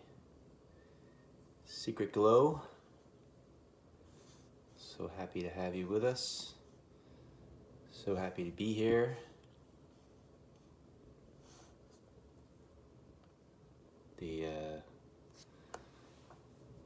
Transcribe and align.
Secret 1.66 2.14
Glow. 2.14 2.62
So 4.76 5.10
happy 5.18 5.42
to 5.42 5.50
have 5.50 5.74
you 5.74 5.88
with 5.88 6.04
us. 6.04 6.54
So 7.90 8.16
happy 8.16 8.44
to 8.44 8.50
be 8.50 8.72
here. 8.72 9.18
The 14.16 14.46
uh, 14.46 14.71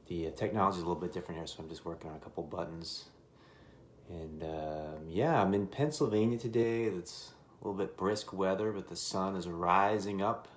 the 0.07 0.27
uh, 0.27 0.31
technology 0.31 0.77
is 0.77 0.83
a 0.83 0.87
little 0.87 1.01
bit 1.01 1.13
different 1.13 1.39
here, 1.39 1.47
so 1.47 1.57
I'm 1.59 1.69
just 1.69 1.85
working 1.85 2.09
on 2.09 2.15
a 2.15 2.19
couple 2.19 2.43
buttons. 2.43 3.05
And 4.09 4.43
um, 4.43 5.07
yeah, 5.07 5.41
I'm 5.41 5.53
in 5.53 5.67
Pennsylvania 5.67 6.37
today. 6.37 6.83
It's 6.83 7.33
a 7.61 7.67
little 7.67 7.77
bit 7.77 7.97
brisk 7.97 8.31
weather, 8.31 8.71
but 8.71 8.87
the 8.87 8.95
sun 8.95 9.35
is 9.35 9.47
rising 9.47 10.21
up, 10.21 10.47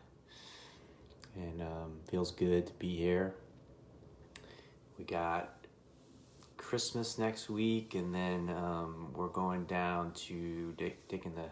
and 1.35 1.61
um, 1.61 2.01
feels 2.09 2.31
good 2.31 2.67
to 2.69 2.73
be 2.75 2.97
here. 2.97 3.35
We 4.99 5.05
got 5.05 5.67
Christmas 6.57 7.19
next 7.19 7.51
week, 7.51 7.95
and 7.95 8.15
then 8.15 8.51
um, 8.51 9.13
we're 9.15 9.29
going 9.29 9.65
down 9.65 10.13
to 10.13 10.75
taking 11.09 11.35
the 11.35 11.49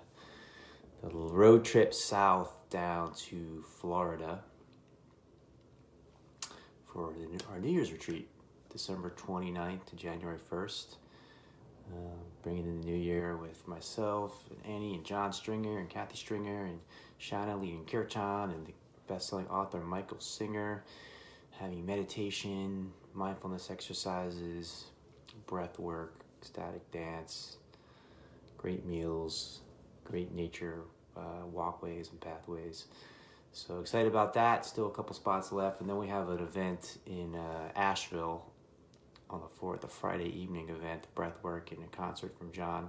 the 1.03 1.09
road 1.11 1.65
trip 1.65 1.95
south 1.95 2.53
down 2.71 3.15
to 3.15 3.65
Florida 3.81 4.43
for 6.93 7.13
our 7.51 7.59
New 7.59 7.71
Year's 7.71 7.93
retreat, 7.93 8.29
December 8.71 9.11
29th 9.11 9.85
to 9.87 9.97
January 9.97 10.39
1st. 10.51 10.97
Uh, 11.91 11.97
bringing 12.43 12.67
in 12.67 12.81
the 12.81 12.87
new 12.87 12.97
year 12.97 13.37
with 13.37 13.67
myself 13.67 14.45
and 14.51 14.75
Annie 14.75 14.95
and 14.95 15.05
John 15.05 15.33
Stringer 15.33 15.79
and 15.79 15.89
Kathy 15.89 16.17
Stringer 16.17 16.67
and 16.67 16.81
Shana 17.19 17.59
leading 17.59 17.85
Kirtan 17.87 18.51
and 18.51 18.67
the 18.67 18.73
best-selling 19.07 19.49
author 19.49 19.81
Michael 19.81 20.21
Singer, 20.21 20.85
having 21.53 21.87
meditation, 21.87 22.93
mindfulness 23.15 23.71
exercises, 23.71 24.85
breath 25.47 25.79
work, 25.79 26.21
ecstatic 26.43 26.91
dance, 26.93 27.57
great 28.59 28.85
meals, 28.85 29.61
great 30.05 30.35
nature 30.35 30.83
uh, 31.17 31.47
walkways 31.51 32.11
and 32.11 32.21
pathways. 32.21 32.87
So 33.59 33.81
excited 33.81 34.07
about 34.07 34.35
that. 34.35 34.65
Still 34.65 34.87
a 34.87 34.91
couple 34.93 35.17
spots 35.17 35.51
left, 35.51 35.81
and 35.81 35.91
then 35.91 35.99
we 35.99 36.07
have 36.07 36.29
an 36.29 36.39
event 36.39 36.99
in 37.07 37.35
uh, 37.35 37.73
Asheville 37.75 38.47
on 39.29 39.41
the 39.41 39.49
fourth, 39.49 39.81
the 39.81 39.89
Friday 39.89 40.29
evening 40.29 40.69
event, 40.69 41.09
breathwork 41.17 41.73
and 41.73 41.83
a 41.83 41.89
concert 41.89 42.39
from 42.39 42.53
John. 42.53 42.89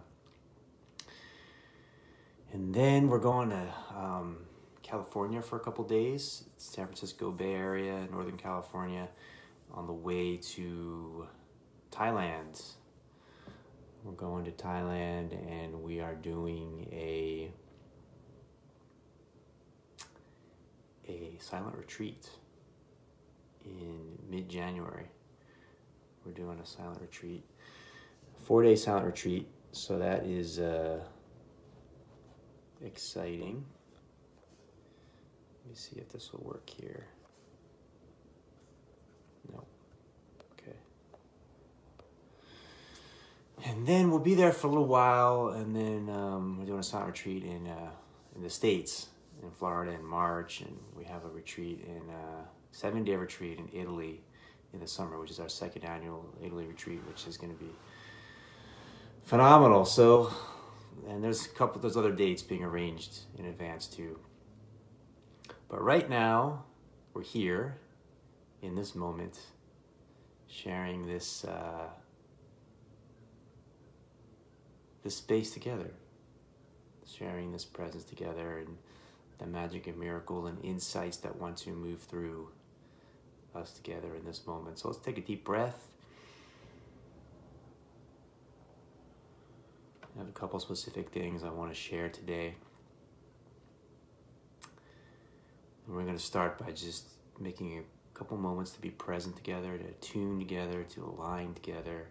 And 2.53 2.71
then 2.71 3.07
we're 3.07 3.17
going 3.17 3.49
to 3.49 3.73
um, 3.97 4.37
California 4.83 5.41
for 5.41 5.55
a 5.55 5.59
couple 5.59 5.83
days, 5.85 6.43
San 6.57 6.85
Francisco 6.85 7.31
Bay 7.31 7.55
Area, 7.55 8.07
Northern 8.11 8.37
California, 8.37 9.09
on 9.73 9.87
the 9.87 9.93
way 9.93 10.37
to 10.37 11.27
Thailand. 11.91 12.61
We're 14.03 14.11
going 14.11 14.45
to 14.45 14.51
Thailand 14.51 15.33
and 15.51 15.81
we 15.81 15.99
are 15.99 16.13
doing 16.13 16.87
a 16.91 17.51
a 21.09 21.37
silent 21.39 21.75
retreat 21.75 22.29
in 23.65 24.17
mid 24.29 24.47
January. 24.47 25.07
We're 26.25 26.33
doing 26.33 26.59
a 26.59 26.65
silent 26.65 27.01
retreat, 27.01 27.43
four 28.37 28.63
day 28.63 28.75
silent 28.75 29.05
retreat. 29.05 29.47
So 29.71 29.99
that 29.99 30.25
is 30.25 30.59
uh, 30.59 30.99
exciting. 32.83 33.65
Let 35.63 35.69
me 35.69 35.75
see 35.75 35.97
if 35.97 36.09
this 36.09 36.31
will 36.33 36.43
work 36.43 36.69
here. 36.69 37.07
Okay. 40.53 40.77
And 43.65 43.85
then 43.87 44.09
we'll 44.09 44.19
be 44.19 44.35
there 44.35 44.51
for 44.51 44.67
a 44.67 44.69
little 44.69 44.87
while, 44.87 45.49
and 45.49 45.75
then 45.75 46.09
um, 46.15 46.57
we're 46.59 46.65
doing 46.65 46.79
a 46.79 46.83
silent 46.83 47.11
retreat 47.11 47.43
in 47.43 47.67
uh, 47.67 47.91
in 48.35 48.41
the 48.41 48.49
states 48.49 49.07
in 49.43 49.51
Florida 49.51 49.91
in 49.93 50.03
March, 50.03 50.61
and 50.61 50.77
we 50.95 51.03
have 51.05 51.25
a 51.25 51.29
retreat 51.29 51.85
in 51.85 52.09
a 52.09 52.41
uh, 52.41 52.43
seven 52.71 53.03
day 53.03 53.15
retreat 53.15 53.59
in 53.59 53.69
Italy 53.73 54.21
in 54.73 54.79
the 54.79 54.87
summer, 54.87 55.19
which 55.19 55.31
is 55.31 55.39
our 55.39 55.49
second 55.49 55.83
annual 55.83 56.25
Italy 56.43 56.65
retreat, 56.65 56.99
which 57.07 57.25
is 57.27 57.37
going 57.37 57.51
to 57.51 57.59
be 57.59 57.71
phenomenal. 59.23 59.85
So, 59.85 60.31
and 61.07 61.23
there's 61.23 61.45
a 61.45 61.49
couple, 61.49 61.81
there's 61.81 61.97
other 61.97 62.11
dates 62.11 62.43
being 62.43 62.63
arranged 62.63 63.19
in 63.37 63.45
advance 63.45 63.87
too. 63.87 64.19
But 65.69 65.81
right 65.81 66.09
now, 66.09 66.65
we're 67.13 67.23
here 67.23 67.77
in 68.61 68.75
this 68.75 68.95
moment, 68.95 69.39
sharing 70.47 71.07
this 71.07 71.45
uh, 71.45 71.87
this 75.03 75.15
space 75.15 75.51
together, 75.51 75.91
sharing 77.05 77.51
this 77.51 77.65
presence 77.65 78.03
together, 78.03 78.59
and 78.59 78.77
the 79.39 79.47
magic 79.47 79.87
and 79.87 79.97
miracle 79.97 80.47
and 80.47 80.63
insights 80.63 81.17
that 81.17 81.35
want 81.37 81.57
to 81.57 81.71
move 81.71 82.01
through 82.01 82.49
us 83.55 83.71
together 83.71 84.15
in 84.15 84.25
this 84.25 84.45
moment. 84.45 84.79
So 84.79 84.89
let's 84.89 84.99
take 84.99 85.17
a 85.17 85.21
deep 85.21 85.43
breath. 85.43 85.87
I 90.15 90.19
have 90.19 90.27
a 90.27 90.33
couple 90.33 90.59
specific 90.59 91.09
things 91.09 91.43
I 91.43 91.49
want 91.49 91.71
to 91.71 91.77
share 91.77 92.09
today. 92.09 92.55
And 95.87 95.95
we're 95.95 96.03
going 96.03 96.17
to 96.17 96.23
start 96.23 96.59
by 96.59 96.71
just 96.71 97.05
making 97.39 97.79
a 97.79 98.17
couple 98.17 98.37
moments 98.37 98.71
to 98.71 98.81
be 98.81 98.89
present 98.89 99.37
together, 99.37 99.77
to 99.77 99.91
tune 100.07 100.37
together, 100.39 100.83
to 100.83 101.05
align 101.05 101.53
together. 101.53 102.07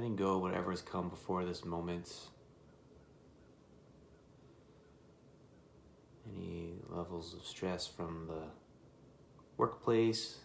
letting 0.00 0.16
go 0.16 0.38
whatever 0.70 0.82
has 0.82 0.92
come 0.92 1.08
before 1.08 1.44
this 1.44 1.64
moment. 1.64 2.08
Any 6.32 6.74
levels 6.88 7.34
of 7.34 7.44
stress 7.44 7.88
from 7.88 8.28
the 8.28 8.44
workplace, 9.56 10.38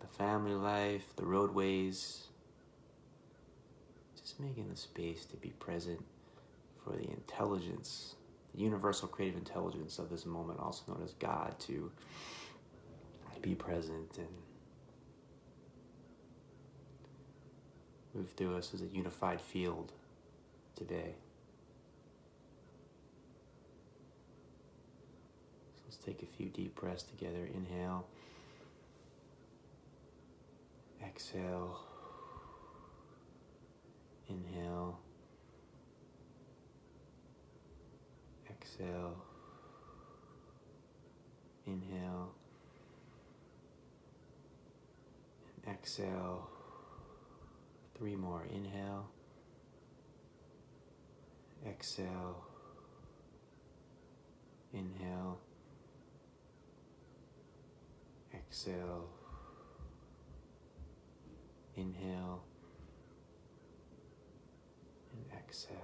the 0.00 0.06
family 0.06 0.52
life, 0.52 1.04
the 1.16 1.26
roadways. 1.26 2.28
Just 4.16 4.38
making 4.38 4.68
the 4.68 4.76
space 4.76 5.24
to 5.26 5.36
be 5.36 5.50
present 5.58 6.04
for 6.84 6.90
the 6.90 7.10
intelligence, 7.10 8.14
the 8.54 8.62
universal 8.62 9.08
creative 9.08 9.38
intelligence 9.38 9.98
of 9.98 10.08
this 10.08 10.24
moment, 10.24 10.60
also 10.60 10.82
known 10.86 11.02
as 11.02 11.14
God, 11.14 11.58
to 11.60 11.90
be 13.42 13.56
present 13.56 14.18
and 14.18 14.28
move 18.14 18.30
through 18.36 18.56
us 18.56 18.74
as 18.74 18.82
a 18.82 18.86
unified 18.86 19.40
field 19.40 19.92
today. 20.76 21.14
So 25.76 25.82
let's 25.86 25.96
take 25.96 26.22
a 26.22 26.26
few 26.36 26.46
deep 26.46 26.74
breaths 26.74 27.02
together. 27.04 27.48
Inhale, 27.54 28.06
exhale, 31.04 31.80
inhale, 34.28 34.98
exhale, 38.50 39.16
inhale, 41.66 42.32
and 45.64 45.74
exhale. 45.74 46.50
Three 48.00 48.16
more. 48.16 48.46
Inhale. 48.50 49.10
Exhale. 51.68 52.42
Inhale. 54.72 55.38
Exhale. 58.34 59.06
Inhale. 61.76 62.42
And 65.12 65.38
exhale. 65.38 65.76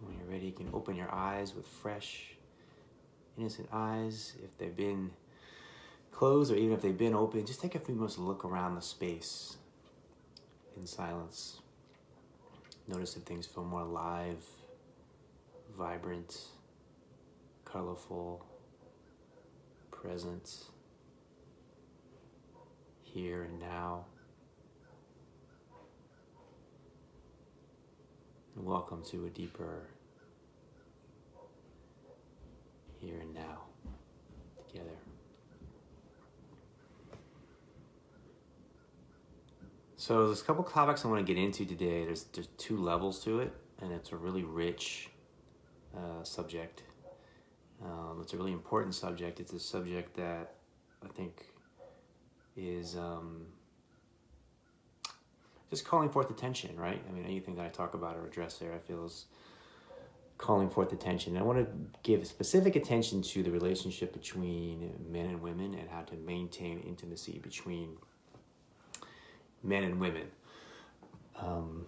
When 0.00 0.16
you're 0.16 0.30
ready, 0.30 0.46
you 0.46 0.52
can 0.52 0.70
open 0.72 0.96
your 0.96 1.12
eyes 1.12 1.54
with 1.54 1.66
fresh, 1.66 2.36
innocent 3.36 3.68
eyes. 3.70 4.32
If 4.42 4.56
they've 4.56 4.74
been 4.74 5.10
closed 6.12 6.52
or 6.52 6.56
even 6.56 6.72
if 6.72 6.82
they've 6.82 6.96
been 6.96 7.14
open, 7.14 7.44
just 7.46 7.60
take 7.60 7.74
a 7.74 7.78
few 7.78 7.94
moments 7.94 8.16
to 8.16 8.22
look 8.22 8.44
around 8.44 8.74
the 8.74 8.82
space 8.82 9.56
in 10.76 10.86
silence. 10.86 11.60
Notice 12.88 13.16
if 13.16 13.22
things 13.22 13.46
feel 13.46 13.64
more 13.64 13.82
alive, 13.82 14.44
vibrant, 15.76 16.36
colorful, 17.64 18.44
present, 19.90 20.64
here 23.02 23.42
and 23.44 23.60
now. 23.60 24.04
And 28.56 28.64
welcome 28.64 29.02
to 29.10 29.26
a 29.26 29.30
deeper 29.30 29.86
here 33.00 33.18
and 33.20 33.34
now 33.34 33.62
together. 34.68 34.90
So 40.10 40.26
there's 40.26 40.40
a 40.40 40.44
couple 40.44 40.64
topics 40.64 41.04
I 41.04 41.08
want 41.08 41.24
to 41.24 41.32
get 41.34 41.40
into 41.40 41.64
today. 41.64 42.04
There's 42.04 42.24
there's 42.32 42.48
two 42.58 42.76
levels 42.76 43.22
to 43.22 43.38
it, 43.38 43.52
and 43.80 43.92
it's 43.92 44.10
a 44.10 44.16
really 44.16 44.42
rich 44.42 45.08
uh, 45.96 46.24
subject. 46.24 46.82
Um, 47.80 48.18
it's 48.20 48.32
a 48.32 48.36
really 48.36 48.50
important 48.50 48.96
subject. 48.96 49.38
It's 49.38 49.52
a 49.52 49.60
subject 49.60 50.16
that 50.16 50.54
I 51.04 51.06
think 51.12 51.44
is 52.56 52.96
um, 52.96 53.46
just 55.70 55.84
calling 55.84 56.08
forth 56.08 56.28
attention, 56.28 56.76
right? 56.76 57.00
I 57.08 57.12
mean, 57.12 57.24
anything 57.24 57.54
that 57.54 57.66
I 57.66 57.68
talk 57.68 57.94
about 57.94 58.16
or 58.16 58.26
address 58.26 58.58
there, 58.58 58.72
I 58.72 58.78
feel 58.78 59.06
is 59.06 59.26
calling 60.38 60.70
forth 60.70 60.92
attention. 60.92 61.36
And 61.36 61.44
I 61.44 61.46
want 61.46 61.60
to 61.60 61.66
give 62.02 62.26
specific 62.26 62.74
attention 62.74 63.22
to 63.22 63.44
the 63.44 63.52
relationship 63.52 64.12
between 64.12 64.92
men 65.08 65.26
and 65.26 65.40
women 65.40 65.74
and 65.74 65.88
how 65.88 66.02
to 66.02 66.16
maintain 66.16 66.80
intimacy 66.80 67.38
between 67.38 67.90
men 69.62 69.84
and 69.84 70.00
women. 70.00 70.26
Um, 71.38 71.86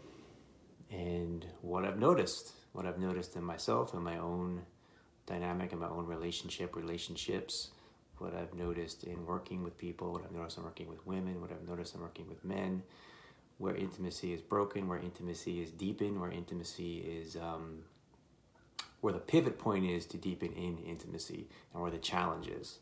and 0.91 1.47
what 1.61 1.85
I've 1.85 1.99
noticed, 1.99 2.53
what 2.73 2.87
I've 2.87 2.99
noticed 2.99 3.37
in 3.37 3.45
myself 3.45 3.95
and 3.95 4.03
my 4.03 4.19
own 4.19 4.63
dynamic 5.27 5.73
and 5.73 5.81
my 5.81 5.89
own 5.89 6.07
relationship, 6.07 6.77
relationships, 6.77 7.71
what 8.19 8.35
I've 8.35 8.55
noticed 8.55 9.05
in 9.05 9.27
working 9.27 9.63
with 9.65 9.77
people, 9.79 10.13
what 10.13 10.25
I've 10.25 10.33
noticed 10.33 10.59
in 10.59 10.65
working 10.65 10.89
with 10.89 11.05
women, 11.07 11.41
what 11.41 11.51
I've 11.51 11.67
noticed 11.67 11.95
in 11.95 12.01
working 12.01 12.29
with 12.29 12.45
men, 12.45 12.83
where 13.59 13.75
intimacy 13.75 14.33
is 14.33 14.41
broken, 14.41 14.89
where 14.89 14.99
intimacy 14.99 15.61
is 15.63 15.71
deepened, 15.71 16.21
where 16.21 16.31
intimacy 16.31 16.99
is 16.99 17.37
um, 17.37 17.85
where 19.01 19.13
the 19.13 19.19
pivot 19.19 19.59
point 19.59 19.85
is 19.85 20.07
to 20.07 20.17
deepen 20.17 20.53
in 20.53 20.79
intimacy, 20.79 21.49
and 21.73 21.83
where 21.83 21.91
the 21.91 21.99
challenge 21.99 22.47
is 22.47 22.79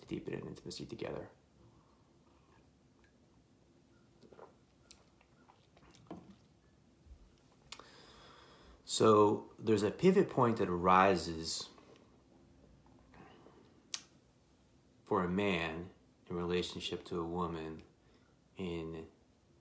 to 0.00 0.06
deepen 0.06 0.34
in 0.34 0.40
intimacy 0.46 0.84
together. 0.84 1.28
So 8.92 9.44
there's 9.56 9.84
a 9.84 9.90
pivot 9.92 10.28
point 10.28 10.56
that 10.56 10.68
arises 10.68 11.68
for 15.06 15.22
a 15.22 15.28
man 15.28 15.86
in 16.28 16.34
relationship 16.34 17.04
to 17.04 17.20
a 17.20 17.24
woman 17.24 17.82
in 18.58 19.04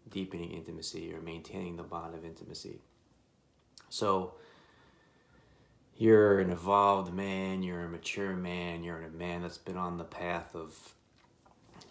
deepening 0.10 0.50
intimacy 0.50 1.14
or 1.14 1.22
maintaining 1.22 1.78
the 1.78 1.84
bond 1.84 2.16
of 2.16 2.26
intimacy. 2.26 2.80
So, 3.90 4.34
you're 5.96 6.40
an 6.40 6.50
evolved 6.50 7.14
man, 7.14 7.62
you're 7.62 7.86
a 7.86 7.88
mature 7.88 8.36
man, 8.36 8.84
you're 8.84 9.04
a 9.04 9.12
man 9.12 9.44
that's 9.44 9.60
been 9.60 9.78
on 9.78 10.00
the 10.00 10.06
path 10.06 10.56
of 10.56 10.96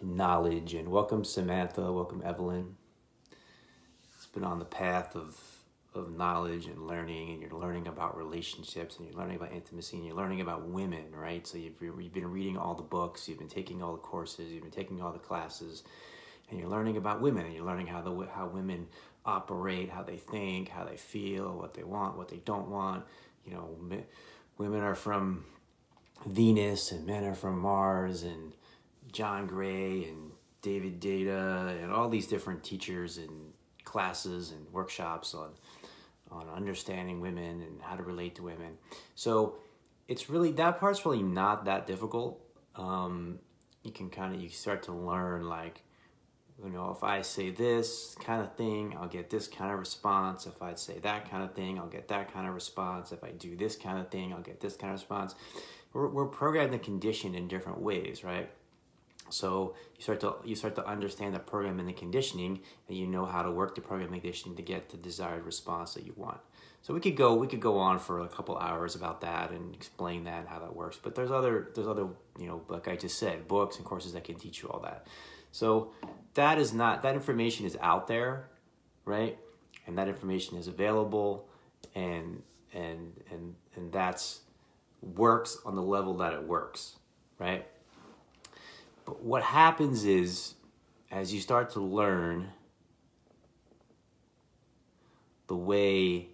knowledge. 0.02 0.74
And 0.74 0.88
welcome, 0.88 1.24
Samantha, 1.24 1.92
welcome, 1.92 2.20
Evelyn. 2.24 2.74
It's 4.16 4.26
been 4.26 4.42
on 4.42 4.58
the 4.58 4.64
path 4.64 5.14
of 5.14 5.57
of 5.94 6.10
knowledge 6.16 6.66
and 6.66 6.86
learning 6.86 7.30
and 7.30 7.40
you're 7.40 7.58
learning 7.58 7.86
about 7.86 8.16
relationships 8.16 8.98
and 8.98 9.08
you're 9.08 9.16
learning 9.16 9.36
about 9.36 9.52
intimacy 9.52 9.96
and 9.96 10.06
you're 10.06 10.16
learning 10.16 10.40
about 10.40 10.66
women 10.68 11.04
right? 11.12 11.46
So 11.46 11.58
you've, 11.58 11.80
you've 11.80 12.12
been 12.12 12.30
reading 12.30 12.56
all 12.56 12.74
the 12.74 12.82
books 12.82 13.28
you've 13.28 13.38
been 13.38 13.48
taking 13.48 13.82
all 13.82 13.92
the 13.92 13.98
courses 13.98 14.52
you've 14.52 14.62
been 14.62 14.70
taking 14.70 15.00
all 15.00 15.12
the 15.12 15.18
classes 15.18 15.82
and 16.50 16.58
you're 16.58 16.68
learning 16.68 16.96
about 16.96 17.20
women 17.20 17.46
and 17.46 17.54
you're 17.54 17.64
learning 17.64 17.86
how 17.86 18.00
the 18.02 18.26
how 18.32 18.46
women 18.46 18.86
operate 19.24 19.90
how 19.90 20.02
they 20.02 20.16
think 20.16 20.68
how 20.68 20.84
they 20.84 20.96
feel 20.96 21.56
what 21.56 21.74
they 21.74 21.84
want 21.84 22.16
what 22.16 22.28
they 22.28 22.40
don't 22.44 22.68
want. 22.68 23.04
You 23.44 23.54
know 23.54 23.78
women 24.58 24.82
are 24.82 24.94
from 24.94 25.44
venus 26.26 26.92
and 26.92 27.06
men 27.06 27.24
are 27.24 27.34
from 27.34 27.58
mars 27.58 28.24
and 28.24 28.52
john 29.12 29.46
gray 29.46 30.04
and 30.04 30.32
david 30.62 31.00
Deida 31.00 31.82
and 31.82 31.92
all 31.92 32.08
these 32.08 32.26
different 32.26 32.64
teachers 32.64 33.18
and 33.18 33.52
classes 33.88 34.50
and 34.50 34.70
workshops 34.70 35.34
on 35.34 35.50
on 36.30 36.46
understanding 36.50 37.20
women 37.20 37.62
and 37.62 37.80
how 37.80 37.96
to 37.96 38.02
relate 38.02 38.34
to 38.34 38.42
women. 38.42 38.76
So 39.14 39.56
it's 40.08 40.28
really 40.28 40.52
that 40.52 40.78
part's 40.78 41.04
really 41.06 41.22
not 41.22 41.64
that 41.64 41.86
difficult. 41.86 42.40
Um, 42.76 43.38
you 43.82 43.92
can 43.92 44.10
kind 44.10 44.34
of 44.34 44.40
you 44.40 44.50
start 44.50 44.82
to 44.84 44.92
learn 44.92 45.48
like 45.48 45.82
you 46.62 46.70
know 46.70 46.90
if 46.90 47.02
I 47.02 47.22
say 47.22 47.50
this 47.50 48.14
kind 48.20 48.42
of 48.42 48.54
thing, 48.56 48.94
I'll 49.00 49.08
get 49.08 49.30
this 49.30 49.48
kind 49.48 49.72
of 49.72 49.78
response. 49.78 50.46
If 50.46 50.60
I 50.60 50.74
say 50.74 50.98
that 50.98 51.30
kind 51.30 51.42
of 51.42 51.54
thing, 51.54 51.78
I'll 51.78 51.88
get 51.88 52.08
that 52.08 52.32
kind 52.32 52.46
of 52.46 52.54
response. 52.54 53.10
If 53.10 53.24
I 53.24 53.30
do 53.30 53.56
this 53.56 53.76
kind 53.76 53.98
of 53.98 54.10
thing, 54.10 54.34
I'll 54.34 54.42
get 54.42 54.60
this 54.60 54.76
kind 54.76 54.92
of 54.92 55.00
response. 55.00 55.34
We're, 55.94 56.08
we're 56.08 56.26
programmed 56.26 56.80
conditioned 56.82 57.34
in 57.34 57.48
different 57.48 57.80
ways, 57.80 58.22
right? 58.22 58.50
So 59.30 59.74
you 59.96 60.02
start 60.02 60.20
to 60.20 60.36
you 60.44 60.54
start 60.54 60.74
to 60.76 60.86
understand 60.86 61.34
the 61.34 61.38
program 61.38 61.78
and 61.78 61.88
the 61.88 61.92
conditioning, 61.92 62.60
and 62.88 62.96
you 62.96 63.06
know 63.06 63.24
how 63.24 63.42
to 63.42 63.50
work 63.50 63.74
the 63.74 63.80
program 63.80 64.12
and 64.12 64.22
conditioning 64.22 64.56
to 64.56 64.62
get 64.62 64.90
the 64.90 64.96
desired 64.96 65.44
response 65.44 65.94
that 65.94 66.06
you 66.06 66.14
want. 66.16 66.40
So 66.82 66.94
we 66.94 67.00
could 67.00 67.16
go 67.16 67.34
we 67.34 67.46
could 67.46 67.60
go 67.60 67.78
on 67.78 67.98
for 67.98 68.20
a 68.20 68.28
couple 68.28 68.56
hours 68.56 68.94
about 68.94 69.20
that 69.22 69.50
and 69.50 69.74
explain 69.74 70.24
that 70.24 70.40
and 70.40 70.48
how 70.48 70.58
that 70.60 70.74
works. 70.74 70.98
But 71.02 71.14
there's 71.14 71.30
other 71.30 71.70
there's 71.74 71.88
other 71.88 72.08
you 72.38 72.46
know 72.46 72.62
like 72.68 72.88
I 72.88 72.96
just 72.96 73.18
said 73.18 73.48
books 73.48 73.76
and 73.76 73.84
courses 73.84 74.12
that 74.12 74.24
can 74.24 74.36
teach 74.36 74.62
you 74.62 74.68
all 74.68 74.80
that. 74.80 75.06
So 75.52 75.92
that 76.34 76.58
is 76.58 76.72
not 76.72 77.02
that 77.02 77.14
information 77.14 77.66
is 77.66 77.76
out 77.80 78.06
there, 78.06 78.48
right? 79.04 79.38
And 79.86 79.98
that 79.98 80.08
information 80.08 80.56
is 80.56 80.68
available, 80.68 81.48
and 81.94 82.42
and 82.72 83.12
and 83.30 83.54
and 83.74 83.92
that's 83.92 84.40
works 85.02 85.58
on 85.64 85.74
the 85.74 85.82
level 85.82 86.18
that 86.18 86.32
it 86.32 86.42
works, 86.42 86.96
right? 87.38 87.66
But 89.08 89.24
what 89.24 89.42
happens 89.42 90.04
is, 90.04 90.52
as 91.10 91.32
you 91.32 91.40
start 91.40 91.70
to 91.70 91.80
learn 91.80 92.50
the 95.46 95.56
way 95.56 96.28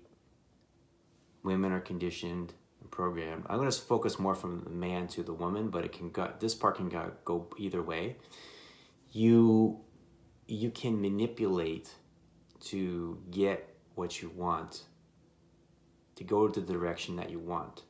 women 1.45 1.71
are 1.71 1.79
conditioned 1.79 2.53
and 2.81 2.91
programmed, 2.91 3.45
I'm 3.49 3.59
going 3.59 3.71
to 3.71 3.81
focus 3.81 4.19
more 4.19 4.35
from 4.35 4.65
the 4.65 4.71
man 4.71 5.07
to 5.09 5.23
the 5.23 5.33
woman, 5.33 5.69
but 5.69 5.85
it 5.85 5.93
can 5.93 6.11
go, 6.11 6.33
this 6.41 6.53
part 6.57 6.75
can 6.75 6.89
go, 6.89 7.13
go 7.25 7.47
either 7.59 7.81
way. 7.81 8.17
You 9.13 9.79
you 10.49 10.71
can 10.71 11.01
manipulate 11.01 11.91
to 12.71 13.23
get 13.31 13.73
what 13.95 14.21
you 14.21 14.31
want 14.31 14.83
to 16.17 16.25
go 16.25 16.49
to 16.49 16.61
the 16.61 16.73
direction 16.73 17.15
that 17.17 17.31
you 17.31 17.39
want 17.39 17.85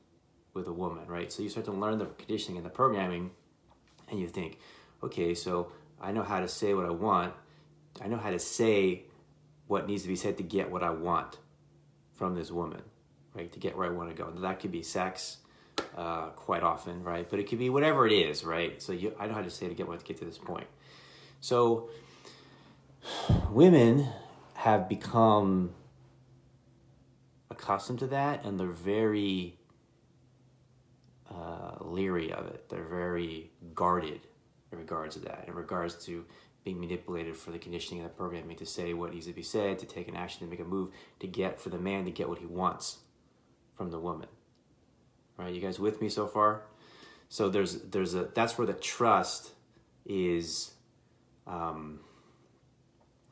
with 0.53 0.67
a 0.67 0.73
woman, 0.75 1.07
right? 1.09 1.33
So 1.33 1.43
you 1.43 1.49
start 1.49 1.64
to 1.64 1.73
learn 1.73 1.97
the 1.97 2.05
conditioning 2.05 2.59
and 2.59 2.67
the 2.67 2.71
programming 2.71 3.31
and 4.14 4.23
you 4.23 4.28
think, 4.28 4.59
okay, 5.02 5.35
so 5.35 5.71
I 6.00 6.12
know 6.12 6.23
how 6.23 6.40
to 6.40 6.49
say 6.49 6.75
what 6.75 6.87
I 6.87 6.90
want. 6.90 7.35
I 8.02 8.09
know 8.09 8.16
how 8.16 8.30
to 8.30 8.38
say 8.38 9.04
what 9.66 9.87
needs 9.87 10.02
to 10.02 10.09
be 10.09 10.16
said 10.16 10.37
to 10.38 10.42
get 10.42 10.71
what 10.71 10.83
I 10.83 10.90
want 10.90 11.38
from 12.14 12.35
this 12.35 12.50
woman, 12.50 12.83
right? 13.35 13.52
To 13.52 13.59
get 13.59 13.76
where 13.76 13.87
I 13.87 13.90
want 13.90 14.11
to 14.11 14.14
go. 14.14 14.28
And 14.28 14.42
that 14.42 14.61
could 14.61 14.73
be 14.73 14.83
sex, 14.83 15.38
uh, 15.97 16.28
quite 16.30 16.62
often, 16.62 17.02
right? 17.02 17.28
But 17.28 17.38
it 17.38 17.49
could 17.49 17.59
be 17.59 17.71
whatever 17.71 18.06
it 18.06 18.12
is, 18.12 18.44
right? 18.44 18.80
So 18.83 18.92
you, 18.92 19.14
I 19.18 19.26
know 19.26 19.35
how 19.35 19.42
to 19.42 19.50
say 19.50 19.68
to 19.68 19.75
get 19.75 19.88
what 19.88 19.99
to 20.00 20.04
get 20.04 20.18
to 20.18 20.25
this 20.25 20.38
point. 20.38 20.66
So 21.40 21.90
women 23.50 24.09
have 24.54 24.88
become 24.88 25.75
accustomed 27.50 27.99
to 28.00 28.06
that, 28.09 28.44
and 28.44 28.59
they're 28.59 28.68
very 28.68 29.56
uh, 31.35 31.76
leery 31.81 32.33
of 32.33 32.47
it. 32.47 32.69
They're 32.69 32.85
very 32.85 33.50
guarded 33.75 34.21
in 34.73 34.79
regards 34.79 35.17
to 35.17 35.23
that, 35.23 35.45
in 35.49 35.55
regards 35.55 36.05
to 36.07 36.25
being 36.64 36.81
manipulated 36.81 37.37
for 37.37 37.50
the 37.50 37.59
conditioning 37.59 38.03
of 38.03 38.11
the 38.11 38.17
programming 38.17 38.57
to 38.57 38.67
say 38.67 38.95
what 38.95 39.12
needs 39.12 39.26
to 39.26 39.33
be 39.33 39.43
said, 39.43 39.79
to 39.79 39.87
take 39.87 40.09
an 40.09 40.17
action, 40.17 40.47
to 40.47 40.50
make 40.50 40.61
a 40.61 40.64
move, 40.64 40.91
to 41.21 41.26
get 41.26 41.61
for 41.61 41.69
the 41.69 41.79
man 41.79 42.05
to 42.05 42.11
get 42.11 42.29
what 42.29 42.38
he 42.38 42.47
wants 42.47 42.99
from 43.76 43.91
the 43.91 43.99
woman. 43.99 44.29
Right? 45.37 45.53
You 45.55 45.61
guys 45.61 45.79
with 45.79 46.00
me 46.00 46.09
so 46.09 46.26
far? 46.26 46.62
So 47.29 47.49
there's 47.49 47.83
there's 47.83 48.14
a 48.14 48.25
that's 48.35 48.57
where 48.57 48.67
the 48.67 48.75
trust 48.75 49.50
is 50.07 50.73
um, 51.47 52.00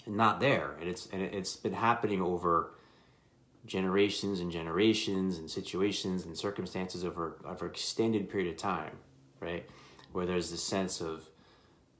not 0.06 0.40
there, 0.40 0.74
and 0.80 0.88
it's 0.88 1.06
and 1.12 1.22
it's 1.22 1.56
been 1.56 1.72
happening 1.72 2.20
over 2.20 2.74
generations 3.66 4.40
and 4.40 4.50
generations 4.50 5.38
and 5.38 5.50
situations 5.50 6.24
and 6.24 6.36
circumstances 6.36 7.04
over 7.04 7.36
over 7.44 7.66
extended 7.66 8.28
period 8.28 8.50
of 8.50 8.56
time, 8.56 8.96
right? 9.40 9.68
Where 10.12 10.26
there's 10.26 10.50
this 10.50 10.62
sense 10.62 11.00
of 11.00 11.28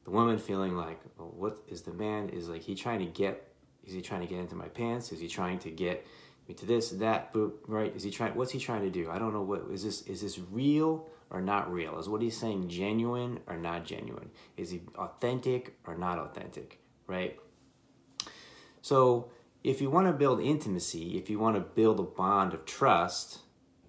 the 0.05 0.11
woman 0.11 0.39
feeling 0.39 0.77
like, 0.77 1.01
well, 1.17 1.33
what 1.37 1.59
is 1.69 1.83
the 1.83 1.93
man 1.93 2.29
is 2.31 2.49
like 2.49 2.63
he 2.63 2.75
trying 2.75 2.99
to 3.01 3.07
get 3.07 3.49
is 3.85 3.93
he 3.93 4.01
trying 4.01 4.21
to 4.21 4.27
get 4.27 4.39
into 4.39 4.55
my 4.55 4.69
pants? 4.69 5.13
Is 5.13 5.21
he 5.21 5.29
trying 5.29 5.59
to 5.61 5.71
get 5.71 6.07
me 6.49 6.55
to 6.55 6.67
this, 6.67 6.91
that, 6.91 7.33
boop, 7.33 7.53
right? 7.67 7.95
Is 7.95 8.03
he 8.03 8.11
trying 8.11 8.35
what's 8.35 8.53
he 8.53 8.59
trying 8.59 8.83
to 8.83 8.91
do? 8.91 9.11
I 9.11 9.19
don't 9.19 9.33
know 9.33 9.43
what 9.43 9.67
is 9.71 9.85
this 9.85 10.03
is 10.03 10.21
this 10.21 10.39
real 10.51 11.09
or 11.31 11.41
not 11.41 11.73
real? 11.73 11.99
Is 11.99 12.09
what 12.09 12.23
he's 12.23 12.37
saying 12.37 12.69
genuine 12.69 13.41
or 13.47 13.57
not 13.57 13.85
genuine? 13.85 14.31
Is 14.57 14.71
he 14.71 14.83
authentic 14.97 15.77
or 15.87 15.97
not 15.97 16.19
authentic? 16.19 16.81
Right? 17.07 17.39
So 18.81 19.31
if 19.65 19.81
you 19.81 19.91
want 19.91 20.07
to 20.09 20.13
build 20.13 20.41
intimacy, 20.41 21.17
if 21.17 21.31
you 21.31 21.39
want 21.39 21.57
to 21.57 21.61
build 21.61 22.01
a 22.01 22.05
bond 22.05 22.53
of 22.53 22.65
trust, 22.65 23.39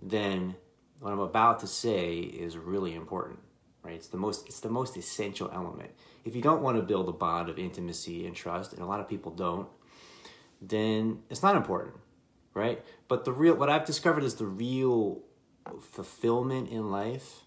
then 0.02 0.56
what 1.00 1.12
I'm 1.12 1.20
about 1.20 1.60
to 1.60 1.68
say 1.68 2.18
is 2.18 2.58
really 2.58 2.94
important, 2.94 3.40
right? 3.84 3.96
It's 3.96 4.08
the 4.08 4.18
most 4.18 4.48
it's 4.48 4.60
the 4.60 4.70
most 4.70 4.96
essential 4.98 5.50
element. 5.54 5.92
If 6.26 6.36
you 6.36 6.42
don't 6.42 6.62
want 6.62 6.78
to 6.78 6.84
build 6.84 7.10
a 7.10 7.12
bond 7.12 7.50
of 7.50 7.58
intimacy 7.58 8.26
and 8.26 8.36
trust, 8.36 8.74
and 8.74 8.82
a 8.82 8.86
lot 8.86 9.00
of 9.00 9.10
people 9.10 9.32
don't, 9.32 9.68
then 10.62 11.24
it's 11.30 11.44
not 11.44 11.56
important, 11.56 11.96
right? 12.54 12.84
But 13.08 13.26
the 13.26 13.32
real 13.32 13.56
what 13.56 13.70
I've 13.70 13.86
discovered 13.86 14.24
is 14.24 14.36
the 14.36 14.46
real 14.46 15.24
fulfillment 15.82 16.70
in 16.70 16.92
life 16.92 17.46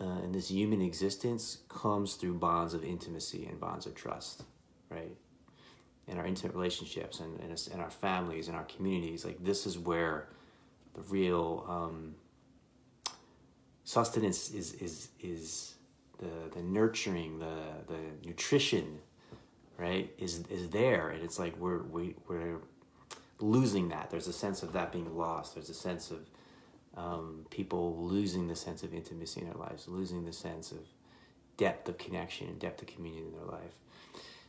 uh, 0.00 0.22
in 0.24 0.32
this 0.32 0.50
human 0.50 0.80
existence 0.80 1.58
comes 1.68 2.14
through 2.14 2.34
bonds 2.34 2.74
of 2.74 2.84
intimacy 2.84 3.46
and 3.46 3.60
bonds 3.60 3.86
of 3.86 3.94
trust, 3.94 4.44
right? 4.88 5.14
In 6.10 6.18
our 6.18 6.26
intimate 6.26 6.54
relationships 6.54 7.20
and 7.20 7.40
in, 7.40 7.56
in 7.72 7.80
our 7.80 7.90
families 7.90 8.48
and 8.48 8.56
our 8.56 8.64
communities 8.64 9.24
like 9.24 9.42
this 9.42 9.66
is 9.66 9.78
where 9.78 10.28
the 10.94 11.02
real 11.02 11.64
um, 11.68 12.14
sustenance 13.84 14.50
is 14.50 14.74
is 14.74 15.08
is 15.20 15.74
the 16.18 16.54
the 16.54 16.62
nurturing 16.62 17.38
the 17.38 17.56
the 17.88 17.98
nutrition 18.26 18.98
right 19.80 20.12
is 20.18 20.44
is 20.50 20.68
there. 20.70 21.10
And 21.10 21.22
it's 21.24 21.38
like 21.38 21.56
we're 21.56 21.82
we, 21.82 22.14
we're 22.28 22.58
losing 23.40 23.88
that. 23.88 24.10
There's 24.10 24.28
a 24.28 24.32
sense 24.32 24.62
of 24.62 24.72
that 24.74 24.92
being 24.92 25.16
lost. 25.16 25.54
There's 25.54 25.70
a 25.70 25.74
sense 25.74 26.10
of 26.10 26.18
um, 26.96 27.46
people 27.50 27.96
losing 28.04 28.46
the 28.46 28.56
sense 28.56 28.82
of 28.82 28.92
intimacy 28.92 29.40
in 29.40 29.46
their 29.46 29.56
lives 29.56 29.86
losing 29.86 30.24
the 30.24 30.32
sense 30.32 30.72
of 30.72 30.80
depth 31.56 31.88
of 31.88 31.96
connection 31.98 32.48
and 32.48 32.58
depth 32.58 32.82
of 32.82 32.88
communion 32.88 33.26
in 33.26 33.32
their 33.32 33.46
life. 33.46 33.74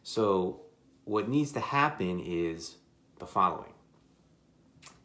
So 0.04 0.62
what 1.06 1.30
needs 1.30 1.52
to 1.54 1.60
happen 1.60 2.20
is 2.20 2.78
the 3.20 3.26
following. 3.26 3.74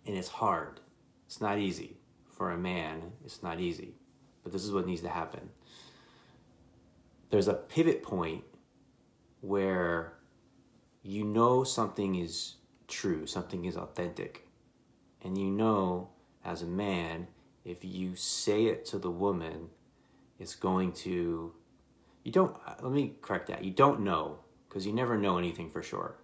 And 0.07 0.17
it's 0.17 0.29
hard. 0.29 0.81
It's 1.26 1.41
not 1.41 1.59
easy. 1.59 1.97
For 2.29 2.50
a 2.50 2.59
man, 2.59 3.12
it's 3.25 3.43
not 3.43 3.61
easy. 3.61 3.95
But 4.43 4.53
this 4.53 4.65
is 4.65 4.73
what 4.73 4.87
needs 4.87 5.00
to 5.03 5.09
happen. 5.09 5.50
There's 7.31 7.49
a 7.49 7.55
pivot 7.55 8.03
point 8.03 8.45
where 9.41 10.12
you 11.03 11.25
know 11.25 11.65
something 11.65 12.17
is 12.17 12.57
true, 12.88 13.26
something 13.26 13.65
is 13.65 13.76
authentic. 13.76 14.47
And 15.23 15.37
you 15.37 15.50
know, 15.50 16.11
as 16.45 16.62
a 16.62 16.67
man, 16.67 17.26
if 17.65 17.85
you 17.85 18.15
say 18.15 18.67
it 18.67 18.85
to 18.87 18.99
the 18.99 19.11
woman, 19.11 19.71
it's 20.38 20.55
going 20.55 20.93
to. 20.93 21.53
You 22.23 22.33
don't. 22.33 22.57
Let 22.83 22.93
me 22.93 23.15
correct 23.23 23.49
that. 23.49 23.65
You 23.65 23.73
don't 23.73 24.00
know 24.00 24.38
because 24.76 24.87
you 24.87 24.92
never 24.92 25.16
know 25.16 25.38
anything 25.38 25.71
for 25.71 25.83
sure. 25.83 26.16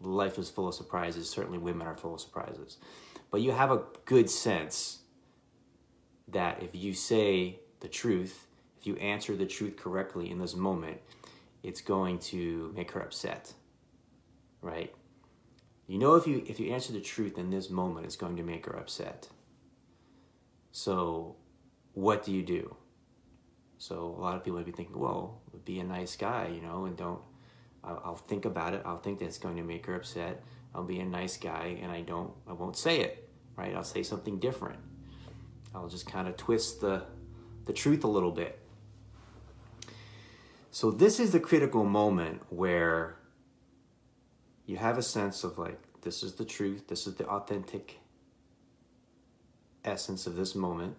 Life 0.00 0.38
is 0.38 0.48
full 0.48 0.68
of 0.68 0.76
surprises. 0.76 1.28
Certainly, 1.28 1.58
women 1.58 1.88
are 1.88 1.96
full 1.96 2.14
of 2.14 2.20
surprises. 2.20 2.76
But 3.32 3.40
you 3.40 3.50
have 3.50 3.72
a 3.72 3.82
good 4.04 4.30
sense 4.30 5.00
that 6.28 6.62
if 6.62 6.72
you 6.72 6.94
say 6.94 7.58
the 7.80 7.88
truth, 7.88 8.46
if 8.78 8.86
you 8.86 8.94
answer 8.98 9.34
the 9.34 9.44
truth 9.44 9.76
correctly 9.76 10.30
in 10.30 10.38
this 10.38 10.54
moment, 10.54 11.00
it's 11.64 11.80
going 11.80 12.20
to 12.20 12.72
make 12.76 12.92
her 12.92 13.00
upset. 13.00 13.52
Right? 14.62 14.94
You 15.88 15.98
know 15.98 16.14
if 16.14 16.28
you 16.28 16.44
if 16.46 16.60
you 16.60 16.72
answer 16.72 16.92
the 16.92 17.00
truth 17.00 17.36
in 17.38 17.50
this 17.50 17.70
moment, 17.70 18.06
it's 18.06 18.14
going 18.14 18.36
to 18.36 18.44
make 18.44 18.66
her 18.66 18.76
upset. 18.76 19.28
So, 20.70 21.34
what 21.94 22.24
do 22.24 22.30
you 22.30 22.44
do? 22.44 22.76
So 23.78 24.14
a 24.16 24.20
lot 24.20 24.36
of 24.36 24.44
people 24.44 24.58
might 24.60 24.66
be 24.66 24.70
thinking, 24.70 24.96
well, 24.96 25.40
be 25.64 25.80
a 25.80 25.84
nice 25.84 26.14
guy, 26.14 26.52
you 26.54 26.60
know, 26.60 26.84
and 26.84 26.96
don't 26.96 27.20
I'll, 27.86 28.02
I'll 28.04 28.16
think 28.16 28.44
about 28.44 28.74
it. 28.74 28.82
I'll 28.84 28.98
think 28.98 29.18
that's 29.18 29.38
going 29.38 29.56
to 29.56 29.62
make 29.62 29.86
her 29.86 29.94
upset. 29.94 30.42
I'll 30.74 30.84
be 30.84 31.00
a 31.00 31.04
nice 31.04 31.36
guy, 31.36 31.78
and 31.80 31.90
I 31.90 32.02
don't. 32.02 32.32
I 32.48 32.52
won't 32.52 32.76
say 32.76 33.00
it. 33.00 33.28
Right? 33.56 33.74
I'll 33.74 33.84
say 33.84 34.02
something 34.02 34.38
different. 34.38 34.78
I'll 35.74 35.88
just 35.88 36.06
kind 36.06 36.28
of 36.28 36.36
twist 36.36 36.80
the 36.80 37.04
the 37.64 37.72
truth 37.72 38.04
a 38.04 38.08
little 38.08 38.30
bit. 38.30 38.58
So 40.70 40.90
this 40.90 41.18
is 41.18 41.32
the 41.32 41.40
critical 41.40 41.84
moment 41.84 42.42
where 42.50 43.16
you 44.66 44.76
have 44.76 44.98
a 44.98 45.02
sense 45.02 45.42
of 45.42 45.58
like 45.58 45.80
this 46.02 46.22
is 46.22 46.34
the 46.34 46.44
truth. 46.44 46.88
This 46.88 47.06
is 47.06 47.14
the 47.14 47.26
authentic 47.26 47.98
essence 49.84 50.26
of 50.26 50.36
this 50.36 50.54
moment 50.54 50.96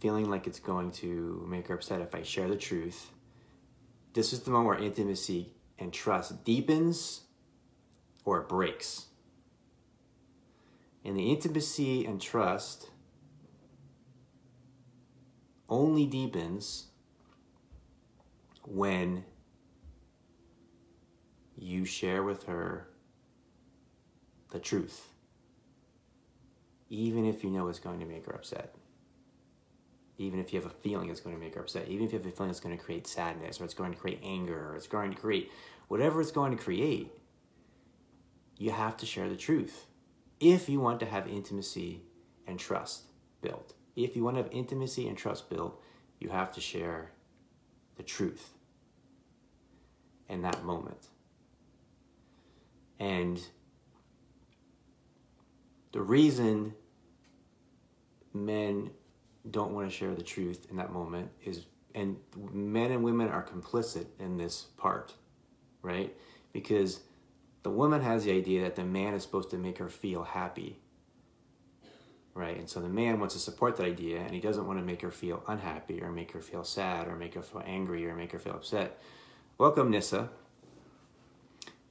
feeling 0.00 0.30
like 0.30 0.46
it's 0.46 0.60
going 0.60 0.90
to 0.90 1.44
make 1.48 1.68
her 1.68 1.74
upset 1.74 2.00
if 2.00 2.14
I 2.14 2.22
share 2.22 2.48
the 2.48 2.56
truth. 2.56 3.10
This 4.14 4.32
is 4.32 4.40
the 4.40 4.50
moment 4.50 4.80
where 4.80 4.88
intimacy 4.88 5.52
and 5.78 5.92
trust 5.92 6.44
deepens 6.44 7.22
or 8.24 8.40
it 8.40 8.48
breaks. 8.48 9.06
And 11.04 11.16
the 11.16 11.30
intimacy 11.30 12.04
and 12.04 12.20
trust 12.20 12.90
only 15.68 16.06
deepens 16.06 16.86
when 18.64 19.24
you 21.56 21.84
share 21.84 22.22
with 22.22 22.44
her 22.44 22.88
the 24.50 24.58
truth, 24.58 25.08
even 26.88 27.24
if 27.24 27.44
you 27.44 27.50
know 27.50 27.68
it's 27.68 27.78
going 27.78 28.00
to 28.00 28.06
make 28.06 28.26
her 28.26 28.32
upset 28.32 28.77
even 30.18 30.40
if 30.40 30.52
you 30.52 30.60
have 30.60 30.70
a 30.70 30.74
feeling 30.74 31.08
it's 31.08 31.20
going 31.20 31.34
to 31.34 31.40
make 31.40 31.54
her 31.54 31.60
upset, 31.60 31.88
even 31.88 32.04
if 32.04 32.12
you 32.12 32.18
have 32.18 32.26
a 32.26 32.30
feeling 32.30 32.50
it's 32.50 32.60
going 32.60 32.76
to 32.76 32.82
create 32.82 33.06
sadness 33.06 33.60
or 33.60 33.64
it's 33.64 33.74
going 33.74 33.92
to 33.92 33.98
create 33.98 34.20
anger 34.22 34.70
or 34.70 34.76
it's 34.76 34.88
going 34.88 35.12
to 35.12 35.16
create 35.16 35.50
whatever 35.86 36.20
it's 36.20 36.32
going 36.32 36.56
to 36.56 36.62
create, 36.62 37.10
you 38.58 38.72
have 38.72 38.96
to 38.96 39.06
share 39.06 39.28
the 39.28 39.36
truth 39.36 39.86
if 40.40 40.68
you 40.68 40.80
want 40.80 41.00
to 41.00 41.06
have 41.06 41.26
intimacy 41.28 42.02
and 42.46 42.58
trust 42.58 43.04
built. 43.40 43.74
If 43.94 44.16
you 44.16 44.24
want 44.24 44.36
to 44.36 44.42
have 44.42 44.52
intimacy 44.52 45.08
and 45.08 45.16
trust 45.16 45.48
built, 45.48 45.80
you 46.18 46.30
have 46.30 46.52
to 46.54 46.60
share 46.60 47.12
the 47.96 48.02
truth 48.02 48.50
in 50.28 50.42
that 50.42 50.64
moment. 50.64 51.08
And 52.98 53.40
the 55.92 56.00
reason 56.00 56.74
men 58.34 58.90
don't 59.50 59.72
want 59.72 59.90
to 59.90 59.94
share 59.94 60.14
the 60.14 60.22
truth 60.22 60.66
in 60.70 60.76
that 60.76 60.92
moment 60.92 61.30
is 61.44 61.66
and 61.94 62.16
men 62.52 62.92
and 62.92 63.02
women 63.02 63.28
are 63.28 63.42
complicit 63.42 64.06
in 64.18 64.36
this 64.36 64.66
part 64.76 65.14
right? 65.82 66.14
Because 66.52 67.00
the 67.62 67.70
woman 67.70 68.02
has 68.02 68.24
the 68.24 68.32
idea 68.32 68.62
that 68.62 68.74
the 68.74 68.84
man 68.84 69.14
is 69.14 69.22
supposed 69.22 69.50
to 69.50 69.56
make 69.56 69.78
her 69.78 69.88
feel 69.88 70.24
happy 70.24 70.78
right? 72.34 72.56
And 72.56 72.70
so 72.70 72.80
the 72.80 72.88
man 72.88 73.18
wants 73.18 73.34
to 73.34 73.40
support 73.40 73.76
that 73.76 73.84
idea 73.84 74.20
and 74.20 74.30
he 74.30 74.40
doesn't 74.40 74.66
want 74.66 74.78
to 74.78 74.84
make 74.84 75.02
her 75.02 75.10
feel 75.10 75.42
unhappy 75.48 76.00
or 76.00 76.12
make 76.12 76.32
her 76.32 76.40
feel 76.40 76.62
sad 76.62 77.08
or 77.08 77.16
make 77.16 77.34
her 77.34 77.42
feel 77.42 77.62
angry 77.66 78.06
or 78.06 78.14
make 78.14 78.30
her 78.30 78.38
feel 78.38 78.54
upset. 78.54 79.00
Welcome 79.58 79.90
nissa 79.90 80.30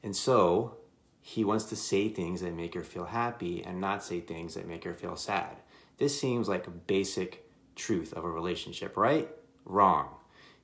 and 0.04 0.16
so 0.16 0.78
he 1.20 1.44
wants 1.44 1.66
to 1.66 1.76
say 1.76 2.08
things 2.08 2.40
that 2.40 2.54
make 2.54 2.74
her 2.74 2.84
feel 2.84 3.06
happy 3.06 3.62
and 3.62 3.82
not 3.82 4.04
say 4.04 4.22
things 4.22 4.54
that 4.54 4.66
make 4.66 4.86
her 4.86 4.94
feel 4.94 5.18
sad 5.18 5.58
this 5.98 6.20
seems 6.20 6.48
like 6.48 6.68
a 6.68 6.72
basic 6.72 7.46
truth 7.76 8.14
of 8.14 8.24
a 8.24 8.30
relationship, 8.30 8.98
right? 8.98 9.30
Wrong. 9.66 10.10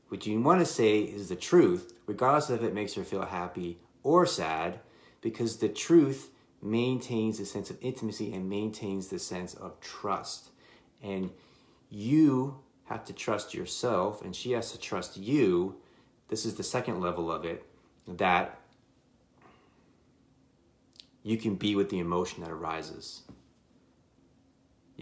What 0.09 0.25
you 0.25 0.39
want 0.41 0.59
to 0.59 0.65
say 0.65 0.99
is 0.99 1.29
the 1.29 1.35
truth, 1.35 1.93
regardless 2.05 2.49
of 2.49 2.61
if 2.61 2.69
it 2.69 2.73
makes 2.73 2.93
her 2.93 3.03
feel 3.03 3.25
happy 3.25 3.79
or 4.03 4.25
sad, 4.25 4.79
because 5.21 5.57
the 5.57 5.69
truth 5.69 6.29
maintains 6.61 7.39
the 7.39 7.45
sense 7.45 7.69
of 7.69 7.77
intimacy 7.81 8.33
and 8.33 8.49
maintains 8.49 9.07
the 9.07 9.19
sense 9.19 9.53
of 9.55 9.79
trust. 9.81 10.49
And 11.01 11.31
you 11.89 12.59
have 12.85 13.05
to 13.05 13.13
trust 13.13 13.53
yourself, 13.53 14.21
and 14.21 14.35
she 14.35 14.51
has 14.51 14.71
to 14.71 14.79
trust 14.79 15.17
you. 15.17 15.77
This 16.27 16.45
is 16.45 16.55
the 16.55 16.63
second 16.63 17.01
level 17.01 17.31
of 17.31 17.43
it 17.45 17.65
that 18.07 18.59
you 21.23 21.37
can 21.37 21.55
be 21.55 21.75
with 21.75 21.89
the 21.89 21.99
emotion 21.99 22.43
that 22.43 22.51
arises 22.51 23.23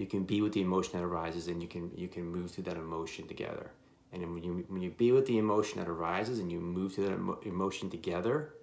you 0.02 0.08
can 0.08 0.24
be 0.24 0.42
with 0.42 0.54
the 0.54 0.62
emotion 0.62 1.00
that 1.00 1.06
arises 1.06 1.48
and 1.48 1.62
you 1.62 1.68
can 1.68 1.92
you 1.96 2.08
can 2.08 2.26
move 2.26 2.52
through 2.52 2.66
that 2.66 2.78
emotion 2.78 3.28
together. 3.28 3.72
And 4.12 4.22
when 4.34 4.44
you 4.44 4.66
when 4.68 4.82
you 4.82 4.90
be 4.90 5.12
with 5.12 5.28
the 5.28 5.38
emotion 5.38 5.80
that 5.80 5.88
arises 5.88 6.40
and 6.40 6.52
you 6.52 6.60
move 6.60 6.96
through 6.96 7.06
that 7.06 7.14
emo- 7.14 7.40
emotion 7.44 7.90
together 7.90 8.54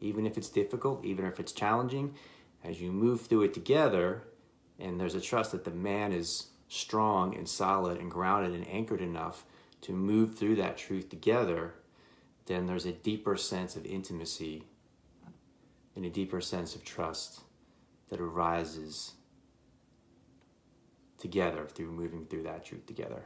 even 0.00 0.26
if 0.26 0.38
it's 0.38 0.48
difficult, 0.48 1.04
even 1.04 1.26
if 1.26 1.38
it's 1.38 1.52
challenging, 1.52 2.14
as 2.64 2.80
you 2.80 2.90
move 2.90 3.20
through 3.20 3.42
it 3.42 3.54
together, 3.54 4.22
and 4.78 4.98
there's 4.98 5.14
a 5.14 5.20
trust 5.20 5.52
that 5.52 5.64
the 5.64 5.70
man 5.70 6.12
is 6.12 6.46
strong 6.68 7.36
and 7.36 7.48
solid 7.48 7.98
and 7.98 8.10
grounded 8.10 8.54
and 8.54 8.66
anchored 8.68 9.00
enough 9.00 9.44
to 9.82 9.92
move 9.92 10.36
through 10.36 10.56
that 10.56 10.76
truth 10.76 11.08
together, 11.08 11.74
then 12.46 12.66
there's 12.66 12.86
a 12.86 12.92
deeper 12.92 13.36
sense 13.36 13.76
of 13.76 13.84
intimacy 13.84 14.64
and 15.94 16.04
a 16.04 16.10
deeper 16.10 16.40
sense 16.40 16.74
of 16.74 16.84
trust 16.84 17.40
that 18.08 18.20
arises 18.20 19.12
together 21.20 21.66
through 21.66 21.92
moving 21.92 22.26
through 22.26 22.42
that 22.44 22.64
truth 22.64 22.86
together. 22.86 23.22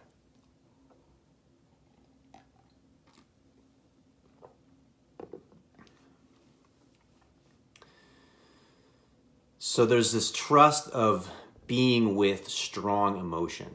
So 9.58 9.86
there's 9.86 10.12
this 10.12 10.30
trust 10.30 10.88
of 10.90 11.30
being 11.66 12.14
with 12.14 12.48
strong 12.48 13.18
emotion. 13.18 13.74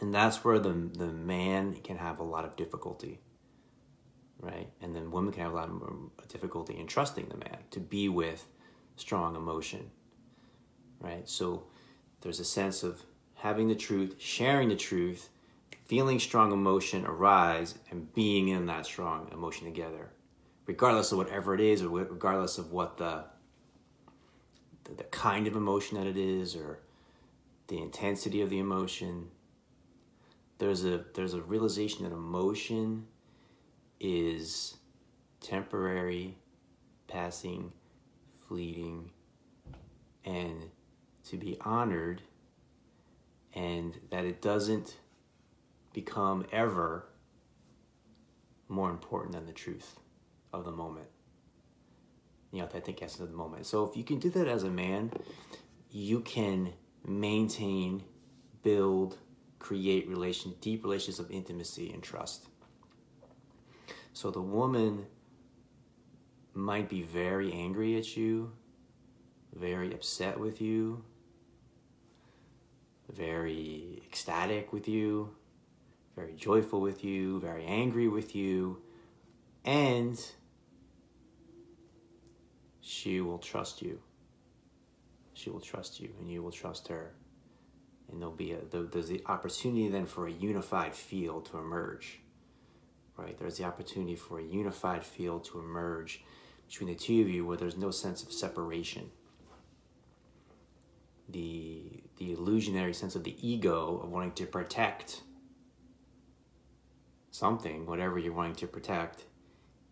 And 0.00 0.14
that's 0.14 0.44
where 0.44 0.58
the, 0.58 0.68
the 0.68 1.06
man 1.06 1.74
can 1.82 1.96
have 1.96 2.18
a 2.18 2.22
lot 2.22 2.44
of 2.44 2.54
difficulty, 2.54 3.20
right? 4.38 4.68
And 4.82 4.94
then 4.94 5.10
women 5.10 5.32
can 5.32 5.42
have 5.42 5.52
a 5.52 5.56
lot 5.56 5.70
of 5.70 6.28
difficulty 6.28 6.78
in 6.78 6.86
trusting 6.86 7.28
the 7.30 7.36
man 7.36 7.58
to 7.70 7.80
be 7.80 8.08
with 8.08 8.46
strong 8.96 9.34
emotion, 9.34 9.90
right? 11.00 11.28
So 11.28 11.64
there's 12.24 12.40
a 12.40 12.44
sense 12.44 12.82
of 12.82 13.02
having 13.34 13.68
the 13.68 13.74
truth, 13.74 14.16
sharing 14.18 14.70
the 14.70 14.76
truth, 14.76 15.28
feeling 15.84 16.18
strong 16.18 16.52
emotion 16.52 17.04
arise, 17.04 17.74
and 17.90 18.12
being 18.14 18.48
in 18.48 18.64
that 18.66 18.86
strong 18.86 19.28
emotion 19.30 19.66
together, 19.66 20.08
regardless 20.66 21.12
of 21.12 21.18
whatever 21.18 21.54
it 21.54 21.60
is, 21.60 21.82
or 21.82 21.90
regardless 21.90 22.56
of 22.58 22.72
what 22.72 22.96
the 22.96 23.24
the, 24.84 24.94
the 24.94 25.04
kind 25.04 25.46
of 25.46 25.54
emotion 25.54 25.98
that 25.98 26.06
it 26.06 26.16
is 26.16 26.56
or 26.56 26.80
the 27.68 27.80
intensity 27.80 28.40
of 28.40 28.48
the 28.48 28.58
emotion. 28.58 29.28
There's 30.58 30.84
a 30.84 31.04
there's 31.12 31.34
a 31.34 31.42
realization 31.42 32.04
that 32.04 32.12
emotion 32.12 33.06
is 34.00 34.78
temporary 35.40 36.36
passing 37.06 37.70
fleeting 38.48 39.10
to 41.30 41.36
be 41.36 41.56
honored 41.62 42.22
and 43.54 43.98
that 44.10 44.24
it 44.24 44.42
doesn't 44.42 44.96
become 45.92 46.46
ever 46.52 47.06
more 48.68 48.90
important 48.90 49.32
than 49.32 49.46
the 49.46 49.52
truth 49.52 49.98
of 50.52 50.64
the 50.64 50.72
moment 50.72 51.06
You 52.52 52.60
know, 52.60 52.66
the 52.66 52.70
authentic 52.70 53.02
essence 53.02 53.20
of 53.20 53.30
the 53.30 53.36
moment. 53.36 53.66
So 53.66 53.84
if 53.88 53.96
you 53.96 54.04
can 54.04 54.18
do 54.18 54.30
that 54.30 54.48
as 54.48 54.64
a 54.64 54.70
man, 54.70 55.12
you 55.90 56.20
can 56.20 56.72
maintain, 57.06 58.02
build, 58.62 59.18
create 59.58 60.08
relation, 60.08 60.54
deep 60.60 60.84
relations 60.84 61.18
of 61.18 61.30
intimacy 61.30 61.92
and 61.92 62.02
trust. 62.02 62.46
So 64.12 64.30
the 64.30 64.42
woman 64.42 65.06
might 66.54 66.88
be 66.88 67.02
very 67.02 67.52
angry 67.52 67.98
at 67.98 68.16
you, 68.16 68.52
very 69.54 69.92
upset 69.92 70.38
with 70.38 70.60
you, 70.60 71.04
very 73.14 74.02
ecstatic 74.06 74.72
with 74.72 74.88
you, 74.88 75.34
very 76.16 76.34
joyful 76.34 76.80
with 76.80 77.04
you, 77.04 77.40
very 77.40 77.64
angry 77.64 78.08
with 78.08 78.34
you, 78.34 78.80
and 79.64 80.20
she 82.80 83.20
will 83.20 83.38
trust 83.38 83.82
you. 83.82 84.00
She 85.32 85.50
will 85.50 85.60
trust 85.60 86.00
you, 86.00 86.10
and 86.20 86.30
you 86.30 86.42
will 86.42 86.52
trust 86.52 86.88
her. 86.88 87.12
And 88.10 88.20
there'll 88.20 88.34
be 88.34 88.52
a 88.52 88.58
there's 88.70 89.08
the 89.08 89.22
opportunity 89.26 89.88
then 89.88 90.06
for 90.06 90.26
a 90.26 90.30
unified 90.30 90.94
field 90.94 91.46
to 91.46 91.58
emerge. 91.58 92.20
Right? 93.16 93.38
There's 93.38 93.58
the 93.58 93.64
opportunity 93.64 94.16
for 94.16 94.38
a 94.38 94.42
unified 94.42 95.04
field 95.04 95.44
to 95.44 95.58
emerge 95.58 96.22
between 96.68 96.90
the 96.90 96.94
two 96.94 97.20
of 97.22 97.28
you 97.28 97.46
where 97.46 97.56
there's 97.56 97.76
no 97.76 97.90
sense 97.90 98.22
of 98.22 98.32
separation. 98.32 99.10
The 101.28 102.03
the 102.18 102.32
illusionary 102.32 102.94
sense 102.94 103.16
of 103.16 103.24
the 103.24 103.36
ego 103.46 104.00
of 104.02 104.10
wanting 104.10 104.32
to 104.32 104.46
protect 104.46 105.22
something, 107.30 107.86
whatever 107.86 108.18
you're 108.18 108.32
wanting 108.32 108.54
to 108.54 108.66
protect, 108.66 109.24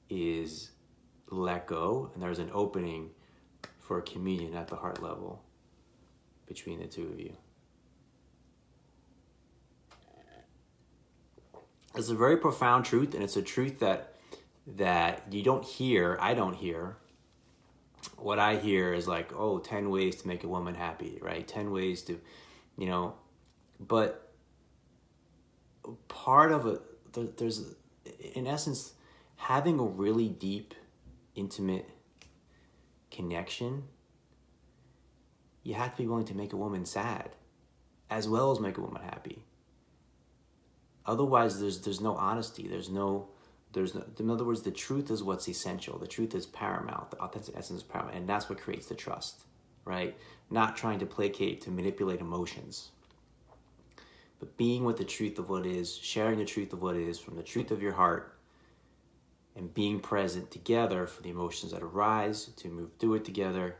is 0.08 0.70
let 1.30 1.66
go, 1.66 2.10
and 2.14 2.22
there's 2.22 2.38
an 2.38 2.50
opening 2.52 3.10
for 3.80 4.00
communion 4.00 4.54
at 4.54 4.68
the 4.68 4.76
heart 4.76 5.02
level 5.02 5.42
between 6.46 6.78
the 6.78 6.86
two 6.86 7.08
of 7.08 7.18
you. 7.18 7.36
It's 11.94 12.08
a 12.08 12.14
very 12.14 12.36
profound 12.36 12.84
truth, 12.84 13.14
and 13.14 13.22
it's 13.22 13.36
a 13.36 13.42
truth 13.42 13.80
that 13.80 14.14
that 14.66 15.24
you 15.30 15.42
don't 15.42 15.64
hear. 15.64 16.16
I 16.20 16.34
don't 16.34 16.54
hear. 16.54 16.96
What 18.22 18.38
I 18.38 18.56
hear 18.56 18.92
is 18.94 19.08
like, 19.08 19.32
oh, 19.34 19.58
10 19.58 19.90
ways 19.90 20.16
to 20.16 20.28
make 20.28 20.44
a 20.44 20.48
woman 20.48 20.74
happy, 20.74 21.18
right? 21.20 21.46
10 21.46 21.70
ways 21.70 22.02
to, 22.02 22.20
you 22.78 22.86
know, 22.86 23.14
but 23.80 24.32
part 26.08 26.52
of 26.52 26.66
it, 26.66 27.36
there's, 27.36 27.74
in 28.34 28.46
essence, 28.46 28.92
having 29.36 29.78
a 29.78 29.84
really 29.84 30.28
deep 30.28 30.74
intimate 31.34 31.88
connection, 33.10 33.84
you 35.62 35.74
have 35.74 35.96
to 35.96 36.02
be 36.02 36.08
willing 36.08 36.24
to 36.26 36.36
make 36.36 36.52
a 36.52 36.56
woman 36.56 36.84
sad 36.84 37.30
as 38.10 38.28
well 38.28 38.50
as 38.52 38.60
make 38.60 38.78
a 38.78 38.80
woman 38.80 39.02
happy. 39.02 39.44
Otherwise, 41.06 41.60
there's 41.60 41.80
there's 41.80 42.00
no 42.00 42.14
honesty. 42.14 42.68
There's 42.68 42.90
no 42.90 43.28
there's 43.72 43.94
no, 43.94 44.04
in 44.18 44.30
other 44.30 44.44
words, 44.44 44.62
the 44.62 44.70
truth 44.70 45.10
is 45.10 45.22
what's 45.22 45.48
essential. 45.48 45.98
The 45.98 46.06
truth 46.06 46.34
is 46.34 46.46
paramount. 46.46 47.10
The 47.10 47.18
authentic 47.18 47.56
essence 47.56 47.78
is 47.78 47.82
paramount, 47.82 48.16
and 48.16 48.28
that's 48.28 48.48
what 48.48 48.60
creates 48.60 48.86
the 48.86 48.94
trust, 48.94 49.44
right? 49.84 50.16
Not 50.50 50.76
trying 50.76 50.98
to 50.98 51.06
placate 51.06 51.62
to 51.62 51.70
manipulate 51.70 52.20
emotions, 52.20 52.90
but 54.38 54.56
being 54.56 54.84
with 54.84 54.98
the 54.98 55.04
truth 55.04 55.38
of 55.38 55.48
what 55.48 55.64
is, 55.64 55.94
sharing 55.96 56.38
the 56.38 56.44
truth 56.44 56.72
of 56.72 56.82
what 56.82 56.96
is 56.96 57.18
from 57.18 57.36
the 57.36 57.42
truth 57.42 57.70
of 57.70 57.82
your 57.82 57.92
heart, 57.92 58.36
and 59.56 59.72
being 59.72 60.00
present 60.00 60.50
together 60.50 61.06
for 61.06 61.22
the 61.22 61.30
emotions 61.30 61.72
that 61.72 61.82
arise, 61.82 62.46
to 62.56 62.68
move 62.68 62.90
through 62.98 63.14
it 63.14 63.24
together, 63.24 63.76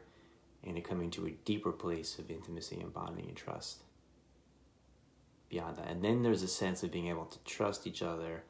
and 0.65 0.77
to 0.77 0.81
come 0.81 1.01
into 1.01 1.27
a 1.27 1.31
deeper 1.45 1.73
place 1.73 2.19
of 2.19 2.31
intimacy 2.31 2.81
and 2.81 2.93
bonding 2.93 3.27
and 3.27 3.37
trust. 3.37 3.83
Beyond 5.49 5.77
that. 5.77 5.89
And 5.89 6.05
then 6.05 6.23
there's 6.23 6.43
a 6.43 6.49
sense 6.49 6.83
of 6.83 6.93
being 6.93 7.09
able 7.09 7.27
to 7.27 7.39
trust 7.45 7.87
each 7.87 8.01
other 8.01 8.45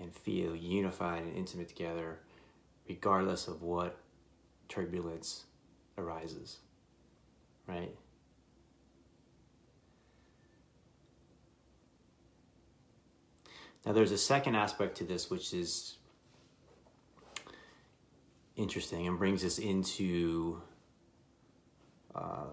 and 0.00 0.14
feel 0.14 0.54
unified 0.54 1.22
and 1.22 1.36
intimate 1.36 1.68
together, 1.68 2.20
regardless 2.88 3.48
of 3.48 3.62
what 3.62 3.98
turbulence 4.68 5.44
arises. 5.96 6.58
Right? 7.66 7.94
Now, 13.84 13.92
there's 13.92 14.12
a 14.12 14.18
second 14.18 14.54
aspect 14.54 14.98
to 14.98 15.04
this, 15.04 15.30
which 15.30 15.54
is 15.54 15.98
interesting 18.58 19.06
and 19.06 19.18
brings 19.18 19.44
us 19.44 19.58
into 19.58 20.60
uh, 22.14 22.48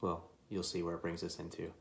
well 0.00 0.28
you'll 0.48 0.64
see 0.64 0.82
where 0.82 0.96
it 0.96 1.02
brings 1.02 1.22
us 1.22 1.38
into 1.38 1.72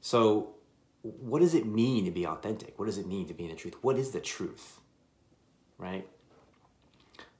so 0.00 0.54
what 1.02 1.40
does 1.40 1.54
it 1.54 1.66
mean 1.66 2.04
to 2.04 2.10
be 2.10 2.26
authentic? 2.26 2.78
What 2.78 2.86
does 2.86 2.98
it 2.98 3.06
mean 3.06 3.26
to 3.28 3.34
be 3.34 3.44
in 3.44 3.50
the 3.50 3.56
truth? 3.56 3.76
What 3.80 3.96
is 3.96 4.10
the 4.10 4.20
truth? 4.20 4.80
Right? 5.78 6.06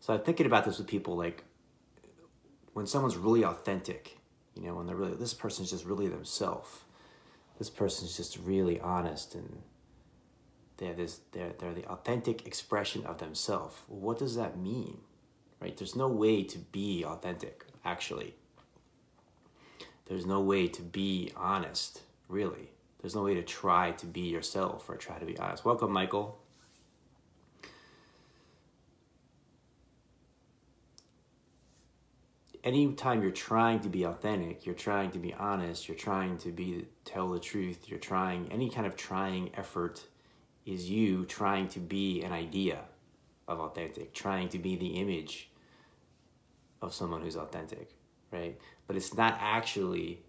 So 0.01 0.15
i'm 0.15 0.21
thinking 0.21 0.47
about 0.47 0.65
this 0.65 0.79
with 0.79 0.87
people 0.87 1.15
like 1.17 1.45
when 2.73 2.87
someone's 2.87 3.17
really 3.17 3.45
authentic 3.45 4.19
you 4.57 4.63
know 4.63 4.75
when 4.75 4.87
they're 4.87 4.97
really 4.97 5.15
this 5.15 5.35
person's 5.35 5.71
just 5.71 5.85
really 5.85 6.09
themselves 6.09 6.81
this 7.59 7.71
person's 7.71 8.17
just 8.17 8.39
really 8.39 8.81
honest 8.81 9.35
and 9.35 9.63
they're 10.79 10.95
this 10.95 11.21
they're, 11.33 11.53
they're 11.59 11.75
the 11.75 11.87
authentic 11.87 12.47
expression 12.47 13.05
of 13.05 13.19
themselves 13.19 13.77
what 13.87 14.19
does 14.19 14.37
that 14.37 14.59
mean? 14.59 14.99
Right? 15.61 15.77
There's 15.77 15.95
no 15.95 16.09
way 16.09 16.43
to 16.45 16.59
be 16.59 17.05
authentic 17.05 17.67
actually. 17.85 18.35
There's 20.07 20.25
no 20.25 20.41
way 20.41 20.67
to 20.69 20.83
be 20.83 21.31
honest 21.37 22.01
really 22.27 22.71
there's 23.01 23.15
no 23.15 23.23
way 23.23 23.35
to 23.35 23.43
try 23.43 23.91
to 23.93 24.07
be 24.07 24.23
yourself 24.23 24.89
or 24.89 24.97
try 24.97 25.19
to 25.19 25.27
be 25.27 25.39
honest 25.39 25.65
welcome 25.65 25.91
michael 25.91 26.41
anytime 32.65 33.23
you're 33.23 33.31
trying 33.31 33.81
to 33.81 33.89
be 33.89 34.05
authentic, 34.05 34.67
you're 34.67 34.75
trying 34.75 35.11
to 35.13 35.19
be 35.19 35.35
honest, 35.35 35.89
you're 35.89 35.97
trying 35.97 36.37
to 36.39 36.51
be 36.51 36.87
tell 37.05 37.31
the 37.31 37.41
truth, 37.41 37.89
you're 37.89 37.99
trying 37.99 38.51
any 38.53 38.71
kind 38.71 38.87
of 38.87 38.97
trying 38.97 39.51
effort 39.57 40.05
is 40.67 40.91
you 40.91 41.25
trying 41.25 41.69
to 41.69 41.81
be 41.81 42.23
an 42.23 42.33
idea 42.33 42.81
of 43.49 43.61
authentic, 43.61 44.13
trying 44.15 44.49
to 44.49 44.59
be 44.59 44.77
the 44.77 44.87
image 44.87 45.51
of 46.83 46.95
someone 46.95 47.23
who's 47.23 47.37
authentic, 47.37 47.91
right? 48.31 48.59
But 48.87 48.97
it's 48.97 49.15
not 49.15 49.37
actually 49.41 50.23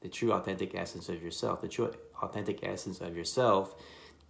the 0.00 0.08
true 0.08 0.32
authentic 0.32 0.74
essence 0.74 1.08
of 1.08 1.22
yourself. 1.22 1.60
The 1.60 1.68
true 1.68 1.92
authentic 2.22 2.60
essence 2.62 3.00
of 3.00 3.16
yourself 3.16 3.74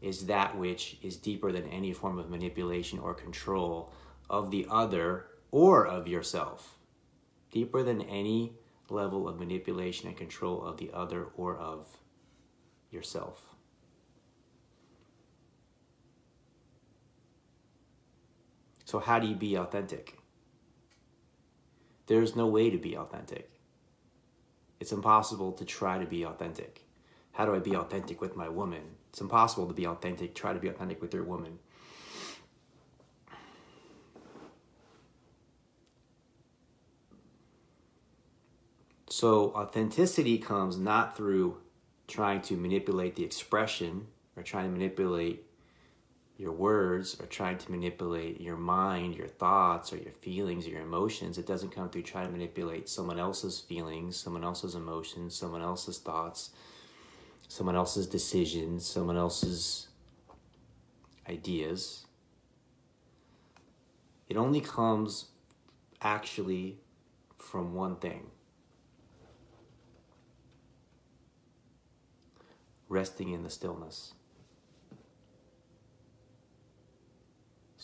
is 0.00 0.26
that 0.26 0.56
which 0.56 0.98
is 1.02 1.16
deeper 1.16 1.52
than 1.52 1.68
any 1.68 1.92
form 1.92 2.18
of 2.18 2.30
manipulation 2.30 2.98
or 2.98 3.14
control 3.14 3.92
of 4.30 4.50
the 4.50 4.66
other 4.70 5.26
or 5.50 5.86
of 5.86 6.06
yourself. 6.06 6.78
Deeper 7.50 7.82
than 7.82 8.02
any 8.02 8.52
level 8.88 9.28
of 9.28 9.38
manipulation 9.38 10.08
and 10.08 10.16
control 10.16 10.64
of 10.64 10.76
the 10.78 10.90
other 10.92 11.26
or 11.36 11.56
of 11.56 11.86
yourself. 12.90 13.42
So, 18.84 18.98
how 18.98 19.18
do 19.18 19.26
you 19.26 19.34
be 19.34 19.56
authentic? 19.56 20.18
There's 22.06 22.34
no 22.34 22.46
way 22.46 22.70
to 22.70 22.78
be 22.78 22.96
authentic. 22.96 23.57
It's 24.80 24.92
impossible 24.92 25.52
to 25.52 25.64
try 25.64 25.98
to 25.98 26.06
be 26.06 26.24
authentic. 26.24 26.84
How 27.32 27.46
do 27.46 27.54
I 27.54 27.58
be 27.58 27.76
authentic 27.76 28.20
with 28.20 28.36
my 28.36 28.48
woman? 28.48 28.82
It's 29.10 29.20
impossible 29.20 29.66
to 29.66 29.74
be 29.74 29.86
authentic. 29.86 30.34
Try 30.34 30.52
to 30.52 30.58
be 30.58 30.68
authentic 30.68 31.00
with 31.00 31.14
your 31.14 31.24
woman. 31.24 31.58
So, 39.08 39.52
authenticity 39.52 40.38
comes 40.38 40.76
not 40.76 41.16
through 41.16 41.58
trying 42.06 42.40
to 42.42 42.56
manipulate 42.56 43.16
the 43.16 43.24
expression 43.24 44.06
or 44.36 44.42
trying 44.44 44.66
to 44.66 44.70
manipulate 44.70 45.47
your 46.38 46.52
words 46.52 47.20
or 47.20 47.26
trying 47.26 47.58
to 47.58 47.70
manipulate 47.70 48.40
your 48.40 48.56
mind, 48.56 49.16
your 49.16 49.26
thoughts, 49.26 49.92
or 49.92 49.96
your 49.96 50.12
feelings, 50.12 50.66
or 50.66 50.70
your 50.70 50.82
emotions. 50.82 51.36
It 51.36 51.46
doesn't 51.46 51.74
come 51.74 51.90
through 51.90 52.02
trying 52.02 52.26
to 52.26 52.32
manipulate 52.32 52.88
someone 52.88 53.18
else's 53.18 53.58
feelings, 53.58 54.16
someone 54.16 54.44
else's 54.44 54.76
emotions, 54.76 55.34
someone 55.34 55.62
else's 55.62 55.98
thoughts, 55.98 56.50
someone 57.48 57.74
else's 57.74 58.06
decisions, 58.06 58.86
someone 58.86 59.16
else's 59.16 59.88
ideas. 61.28 62.06
It 64.28 64.36
only 64.36 64.60
comes 64.60 65.26
actually 66.00 66.78
from 67.36 67.74
one 67.74 67.96
thing 67.96 68.30
resting 72.88 73.32
in 73.32 73.42
the 73.42 73.50
stillness. 73.50 74.12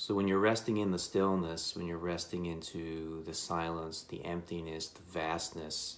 So 0.04 0.14
when 0.14 0.28
you're 0.28 0.38
resting 0.38 0.76
in 0.76 0.90
the 0.90 0.98
stillness, 0.98 1.74
when 1.74 1.86
you're 1.86 1.96
resting 1.96 2.44
into 2.44 3.22
the 3.24 3.32
silence, 3.32 4.02
the 4.02 4.22
emptiness, 4.22 4.88
the 4.88 5.00
vastness 5.00 5.96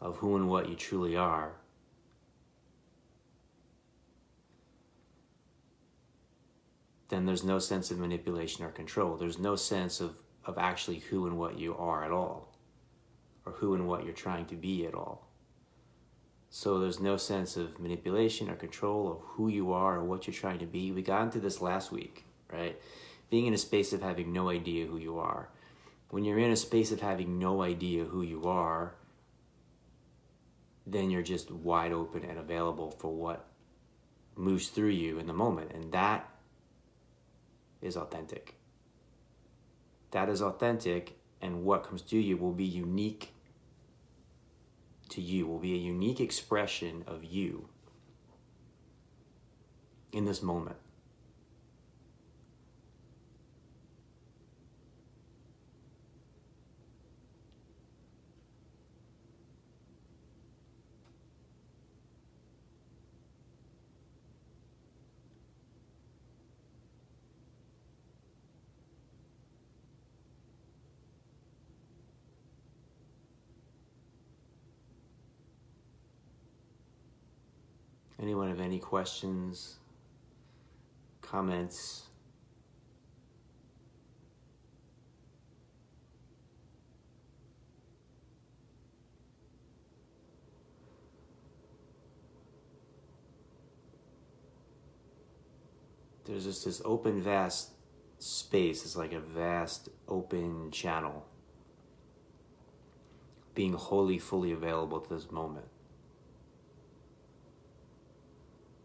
of 0.00 0.18
who 0.18 0.36
and 0.36 0.48
what 0.48 0.68
you 0.68 0.76
truly 0.76 1.16
are, 1.16 1.50
then 7.08 7.26
there's 7.26 7.42
no 7.42 7.58
sense 7.58 7.90
of 7.90 7.98
manipulation 7.98 8.64
or 8.64 8.70
control. 8.70 9.16
There's 9.16 9.40
no 9.40 9.56
sense 9.56 10.00
of, 10.00 10.14
of 10.44 10.58
actually 10.58 11.00
who 11.00 11.26
and 11.26 11.36
what 11.36 11.58
you 11.58 11.76
are 11.76 12.04
at 12.04 12.12
all, 12.12 12.54
or 13.44 13.50
who 13.54 13.74
and 13.74 13.88
what 13.88 14.04
you're 14.04 14.14
trying 14.14 14.46
to 14.46 14.54
be 14.54 14.86
at 14.86 14.94
all. 14.94 15.29
So 16.52 16.80
there's 16.80 16.98
no 16.98 17.16
sense 17.16 17.56
of 17.56 17.78
manipulation 17.78 18.50
or 18.50 18.56
control 18.56 19.10
of 19.10 19.20
who 19.20 19.48
you 19.48 19.72
are 19.72 19.98
or 19.98 20.04
what 20.04 20.26
you're 20.26 20.34
trying 20.34 20.58
to 20.58 20.66
be. 20.66 20.90
We 20.90 21.00
got 21.00 21.22
into 21.22 21.38
this 21.38 21.60
last 21.60 21.92
week, 21.92 22.24
right? 22.52 22.76
Being 23.30 23.46
in 23.46 23.54
a 23.54 23.58
space 23.58 23.92
of 23.92 24.02
having 24.02 24.32
no 24.32 24.48
idea 24.48 24.86
who 24.86 24.98
you 24.98 25.18
are. 25.18 25.48
When 26.10 26.24
you're 26.24 26.40
in 26.40 26.50
a 26.50 26.56
space 26.56 26.90
of 26.90 27.00
having 27.00 27.38
no 27.38 27.62
idea 27.62 28.04
who 28.04 28.22
you 28.22 28.42
are, 28.44 28.96
then 30.84 31.08
you're 31.08 31.22
just 31.22 31.52
wide 31.52 31.92
open 31.92 32.24
and 32.24 32.36
available 32.36 32.90
for 32.90 33.14
what 33.14 33.46
moves 34.34 34.68
through 34.70 34.88
you 34.88 35.20
in 35.20 35.28
the 35.28 35.32
moment. 35.32 35.70
And 35.72 35.92
that 35.92 36.28
is 37.80 37.96
authentic. 37.96 38.56
That 40.10 40.28
is 40.28 40.42
authentic, 40.42 41.16
and 41.40 41.62
what 41.62 41.84
comes 41.84 42.02
to 42.02 42.18
you 42.18 42.36
will 42.36 42.52
be 42.52 42.64
unique 42.64 43.32
to 45.10 45.20
you, 45.20 45.46
will 45.46 45.58
be 45.58 45.74
a 45.74 45.78
unique 45.78 46.20
expression 46.20 47.04
of 47.06 47.24
you 47.24 47.68
in 50.12 50.24
this 50.24 50.42
moment. 50.42 50.76
Anyone 78.20 78.48
have 78.48 78.60
any 78.60 78.78
questions, 78.78 79.78
comments? 81.22 82.02
There's 96.26 96.44
just 96.44 96.66
this 96.66 96.82
open, 96.84 97.22
vast 97.22 97.70
space. 98.18 98.84
It's 98.84 98.96
like 98.96 99.12
a 99.12 99.20
vast, 99.20 99.88
open 100.06 100.70
channel 100.70 101.26
being 103.54 103.72
wholly, 103.72 104.18
fully 104.18 104.52
available 104.52 105.00
to 105.00 105.14
this 105.14 105.30
moment. 105.30 105.66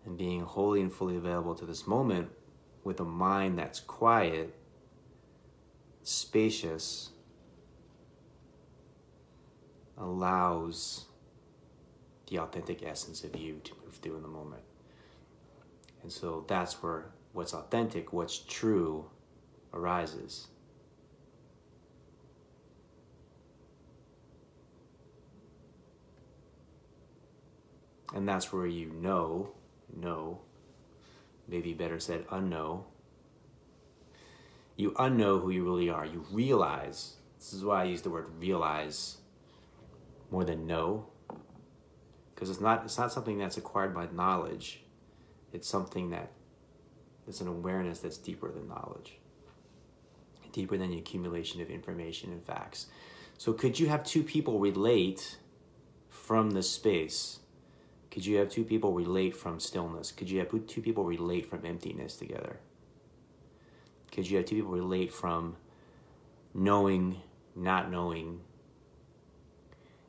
And 0.06 0.18
being 0.18 0.42
wholly 0.42 0.82
and 0.82 0.94
fully 0.94 1.18
available 1.18 1.56
to 1.56 1.66
this 1.66 1.88
moment 1.88 2.30
with 2.84 3.00
a 3.00 3.06
mind 3.06 3.58
that's 3.58 3.80
quiet, 3.80 4.56
spacious, 6.04 7.10
allows 9.98 11.06
the 12.30 12.38
authentic 12.38 12.84
essence 12.84 13.24
of 13.24 13.36
you 13.36 13.60
to 13.64 13.74
move 13.84 13.96
through 13.96 14.16
in 14.18 14.22
the 14.22 14.28
moment. 14.28 14.62
And 16.04 16.12
so 16.12 16.46
that's 16.48 16.84
where 16.84 17.06
what's 17.34 17.54
authentic, 17.54 18.14
what's 18.14 18.38
true, 18.38 19.06
arises. 19.74 20.48
And 28.14 28.28
that's 28.30 28.54
where 28.54 28.68
you 28.68 28.92
know 28.92 29.52
know, 29.96 30.40
maybe 31.48 31.74
better 31.74 32.00
said, 32.00 32.28
unknow. 32.28 32.84
You 34.76 34.92
unknow 34.92 35.42
who 35.42 35.50
you 35.50 35.64
really 35.64 35.90
are. 35.90 36.06
You 36.06 36.26
realize. 36.32 37.14
This 37.38 37.54
is 37.54 37.64
why 37.64 37.82
I 37.82 37.84
use 37.86 38.02
the 38.02 38.10
word 38.10 38.28
realize 38.40 39.18
more 40.32 40.44
than 40.44 40.66
know, 40.66 41.08
because 42.34 42.50
it's 42.50 42.60
not 42.60 42.84
it's 42.84 42.98
not 42.98 43.12
something 43.12 43.38
that's 43.38 43.58
acquired 43.58 43.94
by 43.94 44.08
knowledge. 44.12 44.82
It's 45.54 45.68
something 45.68 46.10
that 46.10 46.32
it's 47.28 47.42
an 47.42 47.48
awareness 47.48 48.00
that's 48.00 48.18
deeper 48.18 48.52
than 48.52 48.68
knowledge, 48.68 49.20
deeper 50.52 50.78
than 50.78 50.90
the 50.92 50.98
accumulation 50.98 51.62
of 51.62 51.70
information 51.70 52.32
and 52.32 52.44
facts. 52.44 52.88
So, 53.38 53.54
could 53.54 53.80
you 53.80 53.88
have 53.88 54.04
two 54.04 54.24
people 54.24 54.60
relate 54.60 55.38
from 56.10 56.52
this 56.52 56.70
space? 56.70 57.40
Could 58.16 58.26
you 58.26 58.38
have 58.38 58.48
two 58.48 58.64
people 58.64 58.94
relate 58.94 59.36
from 59.36 59.60
stillness? 59.60 60.14
Could 60.14 60.30
you 60.30 60.40
have 60.40 60.48
two 60.68 60.82
people 60.82 61.04
relate 61.04 61.48
from 61.50 61.66
emptiness 61.66 62.16
together? 62.16 62.62
Could 64.10 64.30
you 64.30 64.38
have 64.38 64.46
two 64.46 64.56
people 64.56 64.72
relate 64.72 65.12
from 65.12 65.58
knowing, 66.54 67.18
not 67.58 67.92
knowing, 67.92 68.40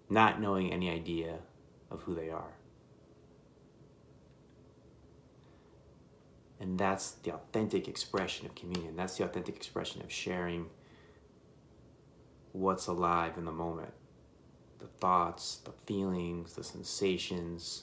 not 0.08 0.40
knowing 0.40 0.72
any 0.72 0.88
idea 0.88 1.40
of 1.90 2.02
who 2.02 2.14
they 2.14 2.30
are? 2.30 2.54
And 6.60 6.78
that's 6.78 7.10
the 7.10 7.34
authentic 7.34 7.88
expression 7.88 8.46
of 8.46 8.54
communion. 8.54 8.94
That's 8.94 9.16
the 9.16 9.24
authentic 9.24 9.56
expression 9.56 10.00
of 10.02 10.12
sharing 10.12 10.66
what's 12.52 12.86
alive 12.86 13.36
in 13.36 13.44
the 13.44 13.52
moment 13.52 13.92
the 14.78 14.86
thoughts, 14.86 15.56
the 15.64 15.72
feelings, 15.86 16.52
the 16.52 16.62
sensations, 16.62 17.82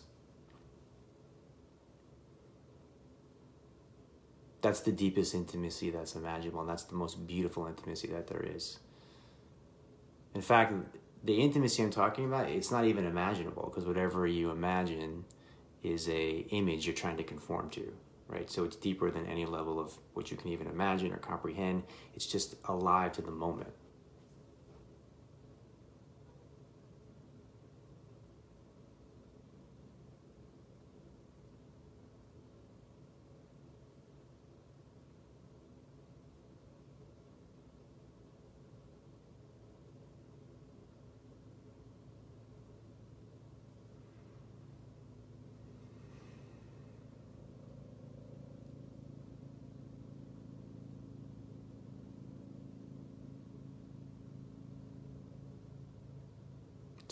that's 4.63 4.79
the 4.79 4.91
deepest 4.91 5.35
intimacy 5.35 5.91
that's 5.91 6.15
imaginable, 6.15 6.61
and 6.61 6.69
that's 6.69 6.85
the 6.85 6.95
most 6.95 7.27
beautiful 7.27 7.67
intimacy 7.67 8.07
that 8.07 8.27
there 8.27 8.41
is. 8.41 8.79
In 10.33 10.41
fact, 10.41 10.73
the 11.23 11.35
intimacy 11.35 11.83
I'm 11.83 11.91
talking 11.91 12.25
about, 12.25 12.49
it's 12.49 12.71
not 12.71 12.85
even 12.85 13.05
imaginable 13.05 13.63
because 13.65 13.85
whatever 13.85 14.25
you 14.25 14.49
imagine 14.49 15.25
is 15.83 16.07
a 16.09 16.47
image 16.49 16.87
you're 16.87 16.95
trying 16.95 17.17
to 17.17 17.23
conform 17.23 17.69
to, 17.71 17.93
right? 18.27 18.49
So 18.49 18.63
it's 18.63 18.77
deeper 18.77 19.11
than 19.11 19.27
any 19.27 19.45
level 19.45 19.79
of 19.79 19.93
what 20.13 20.31
you 20.31 20.37
can 20.37 20.49
even 20.49 20.67
imagine 20.67 21.11
or 21.11 21.17
comprehend. 21.17 21.83
It's 22.15 22.25
just 22.25 22.55
alive 22.65 23.11
to 23.13 23.21
the 23.21 23.31
moment. 23.31 23.69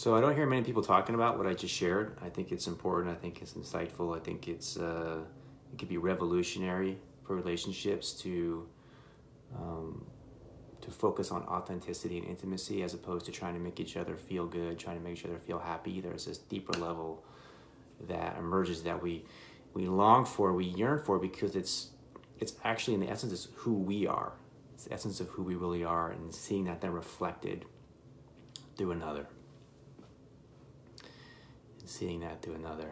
So 0.01 0.15
I 0.15 0.19
don't 0.19 0.35
hear 0.35 0.47
many 0.47 0.63
people 0.63 0.81
talking 0.81 1.13
about 1.13 1.37
what 1.37 1.45
I 1.45 1.53
just 1.53 1.75
shared. 1.75 2.17
I 2.23 2.29
think 2.29 2.51
it's 2.51 2.65
important. 2.65 3.15
I 3.15 3.19
think 3.19 3.39
it's 3.39 3.53
insightful. 3.53 4.17
I 4.17 4.19
think 4.19 4.47
it's 4.47 4.75
uh, 4.75 5.19
it 5.71 5.77
could 5.77 5.89
be 5.89 5.99
revolutionary 5.99 6.97
for 7.23 7.35
relationships 7.35 8.11
to 8.13 8.67
um, 9.55 10.03
to 10.81 10.89
focus 10.89 11.29
on 11.29 11.43
authenticity 11.43 12.17
and 12.17 12.25
intimacy 12.25 12.81
as 12.81 12.95
opposed 12.95 13.27
to 13.27 13.31
trying 13.31 13.53
to 13.53 13.59
make 13.59 13.79
each 13.79 13.95
other 13.95 14.15
feel 14.15 14.47
good, 14.47 14.79
trying 14.79 14.97
to 14.97 15.03
make 15.03 15.19
each 15.19 15.25
other 15.25 15.37
feel 15.37 15.59
happy. 15.59 16.01
There's 16.01 16.25
this 16.25 16.39
deeper 16.39 16.73
level 16.79 17.23
that 18.07 18.37
emerges 18.39 18.81
that 18.81 19.03
we 19.03 19.23
we 19.75 19.85
long 19.85 20.25
for, 20.25 20.51
we 20.51 20.65
yearn 20.65 20.97
for 20.97 21.19
because 21.19 21.55
it's 21.55 21.91
it's 22.39 22.53
actually 22.63 22.95
in 22.95 23.01
the 23.01 23.11
essence 23.11 23.33
is 23.33 23.49
who 23.53 23.75
we 23.75 24.07
are. 24.07 24.33
It's 24.73 24.85
the 24.85 24.93
essence 24.95 25.19
of 25.19 25.27
who 25.27 25.43
we 25.43 25.53
really 25.53 25.83
are, 25.83 26.09
and 26.09 26.33
seeing 26.33 26.63
that 26.63 26.81
then 26.81 26.91
reflected 26.91 27.65
through 28.75 28.93
another 28.93 29.27
seeing 31.91 32.21
that 32.21 32.41
to 32.43 32.53
another. 32.53 32.91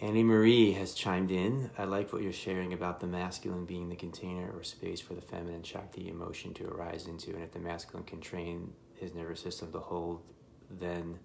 Annie 0.00 0.24
Marie 0.24 0.72
has 0.72 0.94
chimed 0.94 1.30
in. 1.30 1.70
I 1.78 1.84
like 1.84 2.12
what 2.12 2.22
you're 2.22 2.32
sharing 2.32 2.72
about 2.72 2.98
the 2.98 3.06
masculine 3.06 3.64
being 3.64 3.88
the 3.88 3.94
container 3.94 4.50
or 4.52 4.64
space 4.64 5.00
for 5.00 5.14
the 5.14 5.20
feminine 5.20 5.62
Shakti 5.62 6.08
emotion 6.08 6.52
to 6.54 6.66
arise 6.66 7.06
into. 7.06 7.30
And 7.34 7.44
if 7.44 7.52
the 7.52 7.60
masculine 7.60 8.04
can 8.04 8.20
train 8.20 8.72
his 8.94 9.14
nervous 9.14 9.40
system 9.40 9.70
to 9.70 9.78
hold, 9.78 10.22
then 10.68 11.20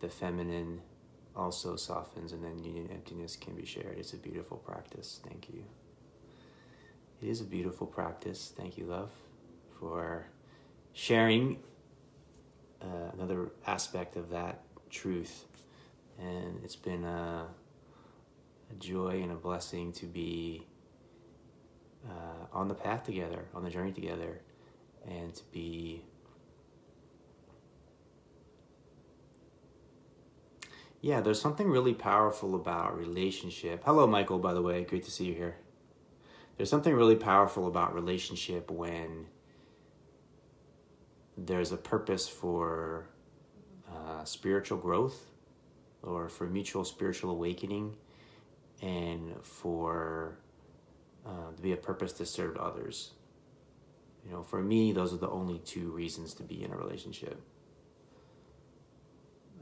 the 0.00 0.08
feminine 0.08 0.80
also 1.36 1.76
softens 1.76 2.32
and 2.32 2.42
then 2.42 2.64
union 2.64 2.88
emptiness 2.90 3.36
can 3.36 3.54
be 3.54 3.66
shared. 3.66 3.98
It's 3.98 4.14
a 4.14 4.16
beautiful 4.16 4.56
practice. 4.56 5.20
Thank 5.28 5.50
you. 5.50 5.64
It 7.20 7.28
is 7.28 7.42
a 7.42 7.44
beautiful 7.44 7.86
practice. 7.86 8.54
Thank 8.56 8.78
you, 8.78 8.86
love, 8.86 9.10
for 9.78 10.26
sharing 10.98 11.56
uh, 12.82 13.12
another 13.12 13.52
aspect 13.68 14.16
of 14.16 14.30
that 14.30 14.62
truth. 14.90 15.44
And 16.18 16.58
it's 16.64 16.74
been 16.74 17.04
a, 17.04 17.46
a 18.68 18.74
joy 18.80 19.20
and 19.22 19.30
a 19.30 19.36
blessing 19.36 19.92
to 19.92 20.06
be 20.06 20.66
uh, 22.04 22.46
on 22.52 22.66
the 22.66 22.74
path 22.74 23.04
together, 23.04 23.44
on 23.54 23.62
the 23.62 23.70
journey 23.70 23.92
together, 23.92 24.40
and 25.06 25.32
to 25.32 25.44
be. 25.52 26.02
Yeah, 31.00 31.20
there's 31.20 31.40
something 31.40 31.70
really 31.70 31.94
powerful 31.94 32.56
about 32.56 32.98
relationship. 32.98 33.84
Hello, 33.84 34.04
Michael, 34.08 34.40
by 34.40 34.52
the 34.52 34.62
way. 34.62 34.82
Great 34.82 35.04
to 35.04 35.12
see 35.12 35.26
you 35.26 35.34
here. 35.34 35.58
There's 36.56 36.70
something 36.70 36.92
really 36.92 37.14
powerful 37.14 37.68
about 37.68 37.94
relationship 37.94 38.68
when 38.68 39.26
there's 41.46 41.72
a 41.72 41.76
purpose 41.76 42.28
for 42.28 43.08
uh, 43.88 44.24
spiritual 44.24 44.78
growth 44.78 45.30
or 46.02 46.28
for 46.28 46.46
mutual 46.46 46.84
spiritual 46.84 47.30
awakening 47.30 47.94
and 48.82 49.34
for 49.42 50.38
uh, 51.26 51.52
to 51.54 51.62
be 51.62 51.72
a 51.72 51.76
purpose 51.76 52.12
to 52.12 52.26
serve 52.26 52.56
others. 52.56 53.12
You 54.24 54.32
know, 54.32 54.42
for 54.42 54.62
me, 54.62 54.92
those 54.92 55.12
are 55.12 55.18
the 55.18 55.30
only 55.30 55.58
two 55.60 55.90
reasons 55.90 56.34
to 56.34 56.42
be 56.42 56.64
in 56.64 56.72
a 56.72 56.76
relationship. 56.76 57.40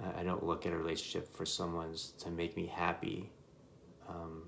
I, 0.02 0.20
I 0.20 0.22
don't 0.22 0.44
look 0.44 0.66
at 0.66 0.72
a 0.72 0.76
relationship 0.76 1.28
for 1.34 1.44
someone's 1.44 2.12
to 2.18 2.30
make 2.30 2.56
me 2.56 2.66
happy. 2.66 3.30
Um, 4.08 4.44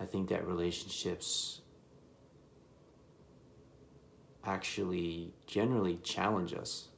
I 0.00 0.04
think 0.04 0.28
that 0.30 0.46
relationships 0.46 1.60
actually 4.48 5.32
generally 5.46 5.96
challenge 6.02 6.54
us, 6.54 6.88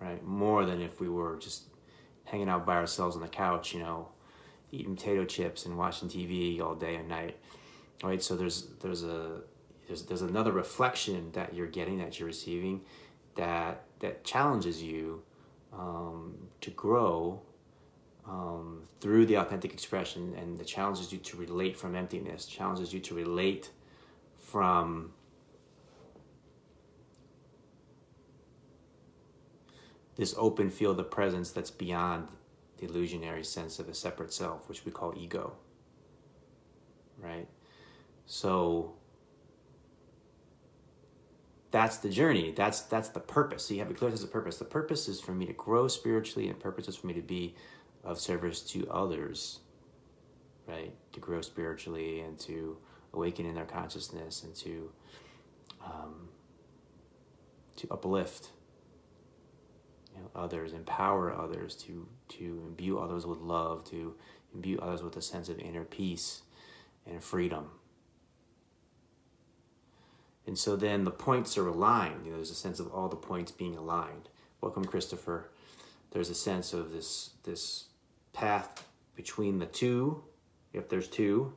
right? 0.00 0.24
More 0.24 0.64
than 0.64 0.80
if 0.80 1.00
we 1.00 1.08
were 1.08 1.36
just 1.36 1.64
hanging 2.24 2.48
out 2.48 2.64
by 2.64 2.76
ourselves 2.76 3.14
on 3.14 3.22
the 3.22 3.28
couch, 3.28 3.74
you 3.74 3.80
know, 3.80 4.08
eating 4.72 4.96
potato 4.96 5.24
chips 5.24 5.66
and 5.66 5.76
watching 5.76 6.08
TV 6.08 6.60
all 6.60 6.74
day 6.74 6.96
and 6.96 7.08
night, 7.08 7.36
right? 8.02 8.22
So 8.22 8.34
there's 8.34 8.68
there's 8.80 9.04
a 9.04 9.42
there's 9.86 10.04
there's 10.04 10.22
another 10.22 10.52
reflection 10.52 11.30
that 11.32 11.54
you're 11.54 11.66
getting 11.66 11.98
that 11.98 12.18
you're 12.18 12.26
receiving 12.26 12.80
that 13.34 13.84
that 14.00 14.24
challenges 14.24 14.82
you 14.82 15.22
um, 15.72 16.34
to 16.62 16.70
grow 16.70 17.42
um, 18.26 18.82
through 19.00 19.26
the 19.26 19.34
authentic 19.34 19.72
expression 19.74 20.34
and 20.38 20.56
the 20.56 20.64
challenges 20.64 21.12
you 21.12 21.18
to 21.18 21.36
relate 21.36 21.76
from 21.76 21.94
emptiness 21.94 22.46
challenges 22.46 22.92
you 22.94 23.00
to 23.00 23.14
relate 23.14 23.70
from 24.38 25.12
this 30.16 30.34
open 30.38 30.70
field 30.70 31.00
of 31.00 31.10
presence 31.10 31.50
that's 31.50 31.70
beyond 31.70 32.28
the 32.78 32.86
illusionary 32.86 33.44
sense 33.44 33.78
of 33.78 33.88
a 33.88 33.94
separate 33.94 34.32
self, 34.32 34.68
which 34.68 34.84
we 34.84 34.92
call 34.92 35.14
ego. 35.16 35.54
Right? 37.18 37.48
So 38.26 38.94
that's 41.70 41.96
the 41.98 42.08
journey. 42.08 42.52
That's 42.52 42.82
that's 42.82 43.08
the 43.08 43.20
purpose. 43.20 43.66
So 43.66 43.74
you 43.74 43.80
have 43.80 43.90
a 43.90 43.94
clear 43.94 44.10
sense 44.10 44.22
of 44.22 44.32
purpose. 44.32 44.58
The 44.58 44.64
purpose 44.64 45.08
is 45.08 45.20
for 45.20 45.32
me 45.32 45.46
to 45.46 45.52
grow 45.52 45.88
spiritually, 45.88 46.48
and 46.48 46.56
the 46.56 46.62
purpose 46.62 46.88
is 46.88 46.96
for 46.96 47.06
me 47.06 47.14
to 47.14 47.22
be 47.22 47.54
of 48.04 48.20
service 48.20 48.60
to 48.62 48.88
others. 48.90 49.60
Right? 50.66 50.94
To 51.12 51.20
grow 51.20 51.40
spiritually 51.40 52.20
and 52.20 52.38
to 52.40 52.78
awaken 53.12 53.46
in 53.46 53.54
their 53.54 53.64
consciousness 53.64 54.42
and 54.44 54.54
to 54.56 54.90
um, 55.84 56.28
to 57.76 57.88
uplift 57.90 58.50
you 60.14 60.22
know, 60.22 60.30
others, 60.34 60.72
empower 60.72 61.32
others, 61.34 61.74
to 61.76 62.06
to 62.28 62.62
imbue 62.66 62.98
others 62.98 63.26
with 63.26 63.38
love, 63.38 63.84
to 63.90 64.14
imbue 64.54 64.78
others 64.78 65.02
with 65.02 65.16
a 65.16 65.22
sense 65.22 65.48
of 65.48 65.58
inner 65.58 65.84
peace 65.84 66.42
and 67.06 67.22
freedom. 67.22 67.70
And 70.46 70.58
so 70.58 70.76
then 70.76 71.04
the 71.04 71.10
points 71.10 71.56
are 71.56 71.66
aligned. 71.66 72.24
You 72.24 72.32
know, 72.32 72.36
there's 72.36 72.50
a 72.50 72.54
sense 72.54 72.78
of 72.78 72.92
all 72.92 73.08
the 73.08 73.16
points 73.16 73.50
being 73.50 73.76
aligned. 73.76 74.28
Welcome, 74.60 74.84
Christopher. 74.84 75.50
There's 76.10 76.30
a 76.30 76.34
sense 76.34 76.72
of 76.72 76.92
this 76.92 77.30
this 77.44 77.84
path 78.32 78.86
between 79.16 79.58
the 79.58 79.66
two, 79.66 80.22
if 80.72 80.88
there's 80.88 81.08
two, 81.08 81.54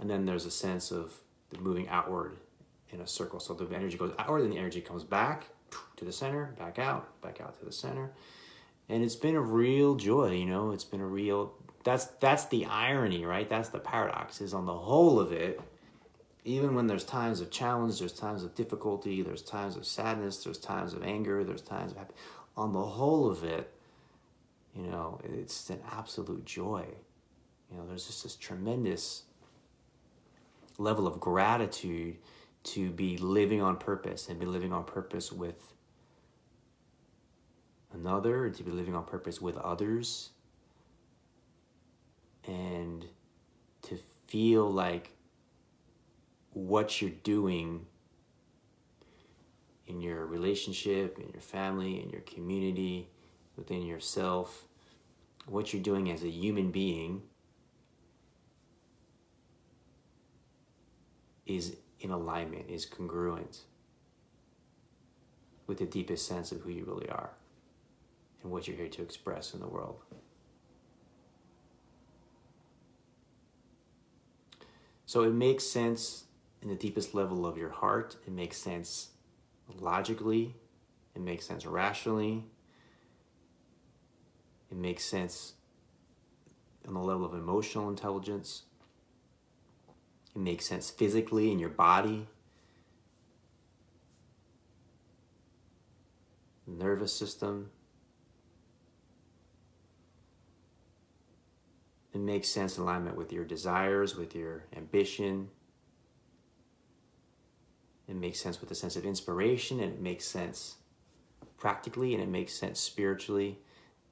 and 0.00 0.08
then 0.08 0.24
there's 0.24 0.46
a 0.46 0.50
sense 0.50 0.90
of 0.90 1.12
moving 1.60 1.88
outward 1.88 2.36
in 2.90 3.00
a 3.00 3.06
circle. 3.06 3.40
So 3.40 3.54
the 3.54 3.74
energy 3.74 3.96
goes 3.96 4.14
outward, 4.18 4.42
and 4.42 4.52
the 4.52 4.58
energy 4.58 4.80
comes 4.80 5.04
back, 5.04 5.46
to 5.96 6.04
the 6.04 6.12
center, 6.12 6.54
back 6.58 6.78
out, 6.78 7.20
back 7.22 7.40
out 7.40 7.58
to 7.58 7.64
the 7.64 7.72
center. 7.72 8.10
And 8.88 9.02
it's 9.02 9.16
been 9.16 9.34
a 9.34 9.40
real 9.40 9.94
joy, 9.94 10.32
you 10.32 10.46
know, 10.46 10.72
it's 10.72 10.84
been 10.84 11.00
a 11.00 11.06
real 11.06 11.54
that's 11.84 12.06
that's 12.18 12.46
the 12.46 12.64
irony, 12.64 13.24
right? 13.24 13.48
That's 13.48 13.68
the 13.68 13.78
paradox 13.78 14.40
is 14.40 14.54
on 14.54 14.66
the 14.66 14.74
whole 14.74 15.20
of 15.20 15.32
it, 15.32 15.60
even 16.44 16.74
when 16.74 16.86
there's 16.86 17.04
times 17.04 17.40
of 17.40 17.50
challenge, 17.50 17.98
there's 17.98 18.12
times 18.12 18.42
of 18.42 18.54
difficulty, 18.54 19.22
there's 19.22 19.42
times 19.42 19.76
of 19.76 19.86
sadness, 19.86 20.44
there's 20.44 20.58
times 20.58 20.94
of 20.94 21.02
anger, 21.02 21.44
there's 21.44 21.62
times 21.62 21.92
of. 21.92 21.98
On 22.56 22.72
the 22.72 22.82
whole 22.82 23.30
of 23.30 23.42
it, 23.44 23.72
you 24.76 24.86
know, 24.86 25.20
it's 25.24 25.70
an 25.70 25.80
absolute 25.92 26.44
joy. 26.44 26.84
You 27.70 27.78
know, 27.78 27.86
there's 27.86 28.06
just 28.06 28.22
this 28.22 28.36
tremendous 28.36 29.22
level 30.78 31.06
of 31.06 31.18
gratitude 31.18 32.16
to 32.64 32.90
be 32.90 33.16
living 33.18 33.62
on 33.62 33.76
purpose 33.76 34.28
and 34.28 34.40
be 34.40 34.46
living 34.46 34.72
on 34.72 34.84
purpose 34.84 35.30
with 35.30 35.74
another 37.92 38.46
and 38.46 38.54
to 38.56 38.62
be 38.62 38.70
living 38.70 38.94
on 38.94 39.04
purpose 39.04 39.40
with 39.40 39.56
others. 39.58 40.30
And 42.46 43.06
to 43.82 43.98
feel 44.26 44.70
like 44.70 45.10
what 46.52 47.00
you're 47.00 47.10
doing 47.10 47.86
in 49.86 50.00
your 50.00 50.26
relationship, 50.26 51.18
in 51.18 51.28
your 51.30 51.42
family, 51.42 52.02
in 52.02 52.10
your 52.10 52.22
community, 52.22 53.08
within 53.56 53.82
yourself, 53.82 54.64
what 55.46 55.72
you're 55.72 55.82
doing 55.82 56.10
as 56.10 56.22
a 56.22 56.28
human 56.28 56.70
being 56.70 57.22
is 61.46 61.76
in 62.00 62.10
alignment, 62.10 62.68
is 62.68 62.84
congruent 62.84 63.60
with 65.66 65.78
the 65.78 65.86
deepest 65.86 66.26
sense 66.26 66.52
of 66.52 66.60
who 66.60 66.70
you 66.70 66.84
really 66.84 67.08
are 67.08 67.30
and 68.42 68.52
what 68.52 68.68
you're 68.68 68.76
here 68.76 68.88
to 68.88 69.02
express 69.02 69.54
in 69.54 69.60
the 69.60 69.68
world. 69.68 70.02
So 75.06 75.22
it 75.22 75.32
makes 75.32 75.64
sense 75.64 76.24
in 76.60 76.68
the 76.68 76.74
deepest 76.74 77.14
level 77.14 77.46
of 77.46 77.56
your 77.56 77.70
heart. 77.70 78.16
It 78.26 78.32
makes 78.32 78.56
sense 78.56 79.10
logically. 79.78 80.54
It 81.14 81.22
makes 81.22 81.46
sense 81.46 81.64
rationally. 81.64 82.44
It 84.70 84.76
makes 84.76 85.04
sense 85.04 85.54
on 86.86 86.94
the 86.94 87.00
level 87.00 87.24
of 87.24 87.34
emotional 87.34 87.88
intelligence. 87.88 88.62
It 90.34 90.40
makes 90.40 90.66
sense 90.66 90.90
physically 90.90 91.52
in 91.52 91.58
your 91.58 91.68
body, 91.70 92.26
nervous 96.66 97.14
system. 97.14 97.70
It 102.12 102.20
makes 102.20 102.48
sense 102.48 102.76
in 102.76 102.84
alignment 102.84 103.16
with 103.16 103.32
your 103.32 103.44
desires, 103.44 104.16
with 104.16 104.34
your 104.34 104.64
ambition. 104.76 105.50
It 108.06 108.16
makes 108.16 108.40
sense 108.40 108.60
with 108.60 108.70
a 108.70 108.74
sense 108.74 108.96
of 108.96 109.04
inspiration, 109.04 109.80
and 109.80 109.92
it 109.92 110.00
makes 110.00 110.24
sense 110.24 110.76
practically, 111.56 112.14
and 112.14 112.22
it 112.22 112.28
makes 112.28 112.52
sense 112.52 112.78
spiritually, 112.78 113.58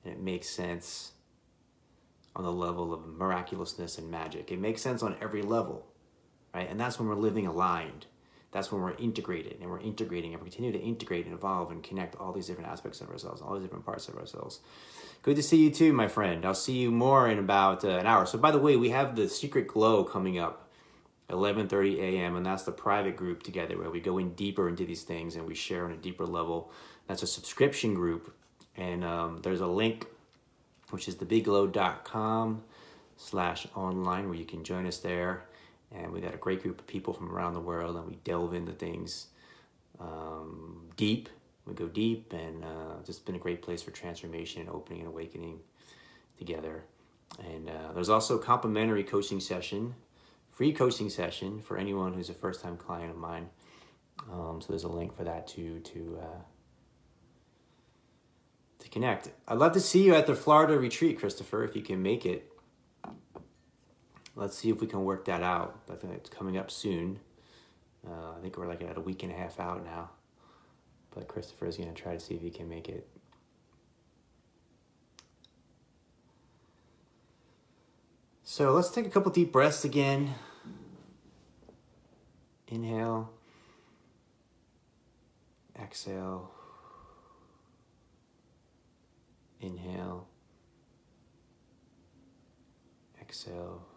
and 0.04 0.12
it 0.12 0.20
makes 0.20 0.48
sense 0.48 1.12
on 2.34 2.44
the 2.44 2.52
level 2.52 2.92
of 2.92 3.06
miraculousness 3.06 3.98
and 3.98 4.10
magic. 4.10 4.50
It 4.50 4.58
makes 4.58 4.82
sense 4.82 5.02
on 5.02 5.16
every 5.20 5.42
level, 5.42 5.91
right? 6.54 6.68
And 6.68 6.78
that's 6.78 6.98
when 6.98 7.08
we're 7.08 7.14
living 7.14 7.46
aligned. 7.46 8.06
That's 8.52 8.70
when 8.70 8.82
we're 8.82 8.94
integrated 8.96 9.56
and 9.60 9.70
we're 9.70 9.80
integrating 9.80 10.34
and 10.34 10.42
we 10.42 10.50
continue 10.50 10.72
to 10.72 10.78
integrate 10.78 11.24
and 11.24 11.34
evolve 11.34 11.70
and 11.70 11.82
connect 11.82 12.16
all 12.16 12.32
these 12.32 12.46
different 12.46 12.68
aspects 12.70 13.00
of 13.00 13.08
ourselves, 13.08 13.40
all 13.40 13.54
these 13.54 13.62
different 13.62 13.86
parts 13.86 14.08
of 14.08 14.16
ourselves. 14.18 14.60
Good 15.22 15.36
to 15.36 15.42
see 15.42 15.56
you 15.56 15.70
too, 15.70 15.92
my 15.94 16.06
friend. 16.06 16.44
I'll 16.44 16.54
see 16.54 16.78
you 16.78 16.90
more 16.90 17.28
in 17.28 17.38
about 17.38 17.82
uh, 17.84 17.90
an 17.90 18.06
hour. 18.06 18.26
So, 18.26 18.36
by 18.36 18.50
the 18.50 18.58
way, 18.58 18.76
we 18.76 18.90
have 18.90 19.16
the 19.16 19.28
Secret 19.28 19.68
Glow 19.68 20.04
coming 20.04 20.38
up 20.38 20.68
11:30 21.30 21.98
a.m. 21.98 22.36
and 22.36 22.44
that's 22.44 22.64
the 22.64 22.72
private 22.72 23.16
group 23.16 23.42
together 23.42 23.78
where 23.78 23.90
we 23.90 24.00
go 24.00 24.18
in 24.18 24.34
deeper 24.34 24.68
into 24.68 24.84
these 24.84 25.02
things 25.02 25.36
and 25.36 25.46
we 25.46 25.54
share 25.54 25.86
on 25.86 25.92
a 25.92 25.96
deeper 25.96 26.26
level. 26.26 26.70
That's 27.06 27.22
a 27.22 27.26
subscription 27.26 27.94
group 27.94 28.34
and 28.76 29.02
um, 29.04 29.40
there's 29.42 29.60
a 29.60 29.66
link 29.66 30.06
which 30.90 31.08
is 31.08 31.16
thebigglow.com 31.16 32.62
slash 33.16 33.66
online 33.74 34.28
where 34.28 34.38
you 34.38 34.44
can 34.44 34.62
join 34.64 34.86
us 34.86 34.98
there 34.98 35.44
and 35.94 36.12
we 36.12 36.20
got 36.20 36.34
a 36.34 36.38
great 36.38 36.62
group 36.62 36.80
of 36.80 36.86
people 36.86 37.12
from 37.12 37.30
around 37.30 37.54
the 37.54 37.60
world 37.60 37.96
and 37.96 38.06
we 38.06 38.16
delve 38.24 38.54
into 38.54 38.72
things 38.72 39.26
um, 40.00 40.88
deep 40.96 41.28
we 41.66 41.74
go 41.74 41.86
deep 41.86 42.32
and 42.32 42.64
uh, 42.64 42.94
just 43.04 43.24
been 43.24 43.34
a 43.34 43.38
great 43.38 43.62
place 43.62 43.82
for 43.82 43.90
transformation 43.90 44.60
and 44.60 44.70
opening 44.70 45.00
and 45.00 45.08
awakening 45.08 45.58
together 46.38 46.84
and 47.46 47.68
uh, 47.68 47.92
there's 47.94 48.08
also 48.08 48.36
a 48.36 48.42
complimentary 48.42 49.04
coaching 49.04 49.40
session 49.40 49.94
free 50.50 50.72
coaching 50.72 51.08
session 51.08 51.60
for 51.62 51.76
anyone 51.76 52.12
who's 52.12 52.28
a 52.28 52.34
first 52.34 52.60
time 52.60 52.76
client 52.76 53.10
of 53.10 53.16
mine 53.16 53.48
um, 54.30 54.60
so 54.60 54.66
there's 54.68 54.84
a 54.84 54.88
link 54.88 55.16
for 55.16 55.24
that 55.24 55.46
too 55.46 55.80
to 55.80 56.18
uh, 56.22 56.40
to 58.82 58.88
connect. 58.88 59.30
I'd 59.48 59.58
love 59.58 59.72
to 59.72 59.80
see 59.80 60.04
you 60.04 60.14
at 60.14 60.26
the 60.26 60.34
Florida 60.34 60.78
retreat, 60.78 61.18
Christopher, 61.18 61.64
if 61.64 61.74
you 61.74 61.82
can 61.82 62.02
make 62.02 62.26
it. 62.26 62.51
Let's 64.34 64.56
see 64.56 64.70
if 64.70 64.80
we 64.80 64.86
can 64.86 65.04
work 65.04 65.26
that 65.26 65.42
out. 65.42 65.80
I 65.90 65.94
think 65.94 66.14
it's 66.14 66.30
coming 66.30 66.56
up 66.56 66.70
soon. 66.70 67.20
Uh, 68.06 68.32
I 68.36 68.40
think 68.40 68.56
we're 68.56 68.66
like 68.66 68.82
at 68.82 68.96
a 68.96 69.00
week 69.00 69.22
and 69.22 69.30
a 69.30 69.34
half 69.34 69.60
out 69.60 69.84
now. 69.84 70.10
But 71.14 71.28
Christopher 71.28 71.66
is 71.66 71.76
going 71.76 71.92
to 71.92 72.02
try 72.02 72.14
to 72.14 72.20
see 72.20 72.34
if 72.34 72.40
he 72.40 72.50
can 72.50 72.68
make 72.68 72.88
it. 72.88 73.06
So 78.42 78.72
let's 78.72 78.90
take 78.90 79.06
a 79.06 79.10
couple 79.10 79.30
deep 79.30 79.52
breaths 79.52 79.84
again. 79.84 80.34
Inhale. 82.68 83.30
Exhale. 85.78 86.50
Inhale. 89.60 90.26
Exhale. 93.20 93.91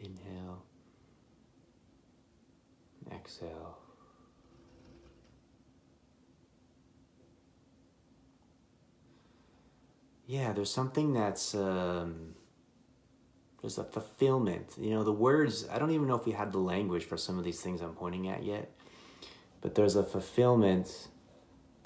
Inhale. 0.00 0.62
Exhale. 3.12 3.78
Yeah, 10.26 10.52
there's 10.52 10.72
something 10.72 11.12
that's 11.12 11.54
um, 11.54 12.34
there's 13.60 13.78
a 13.78 13.84
fulfillment. 13.84 14.74
You 14.76 14.90
know, 14.90 15.04
the 15.04 15.12
words. 15.12 15.68
I 15.70 15.78
don't 15.78 15.92
even 15.92 16.08
know 16.08 16.16
if 16.16 16.26
we 16.26 16.32
had 16.32 16.52
the 16.52 16.58
language 16.58 17.04
for 17.04 17.16
some 17.16 17.38
of 17.38 17.44
these 17.44 17.60
things 17.60 17.80
I'm 17.80 17.94
pointing 17.94 18.28
at 18.28 18.42
yet, 18.42 18.72
but 19.60 19.76
there's 19.76 19.94
a 19.94 20.02
fulfillment 20.02 21.08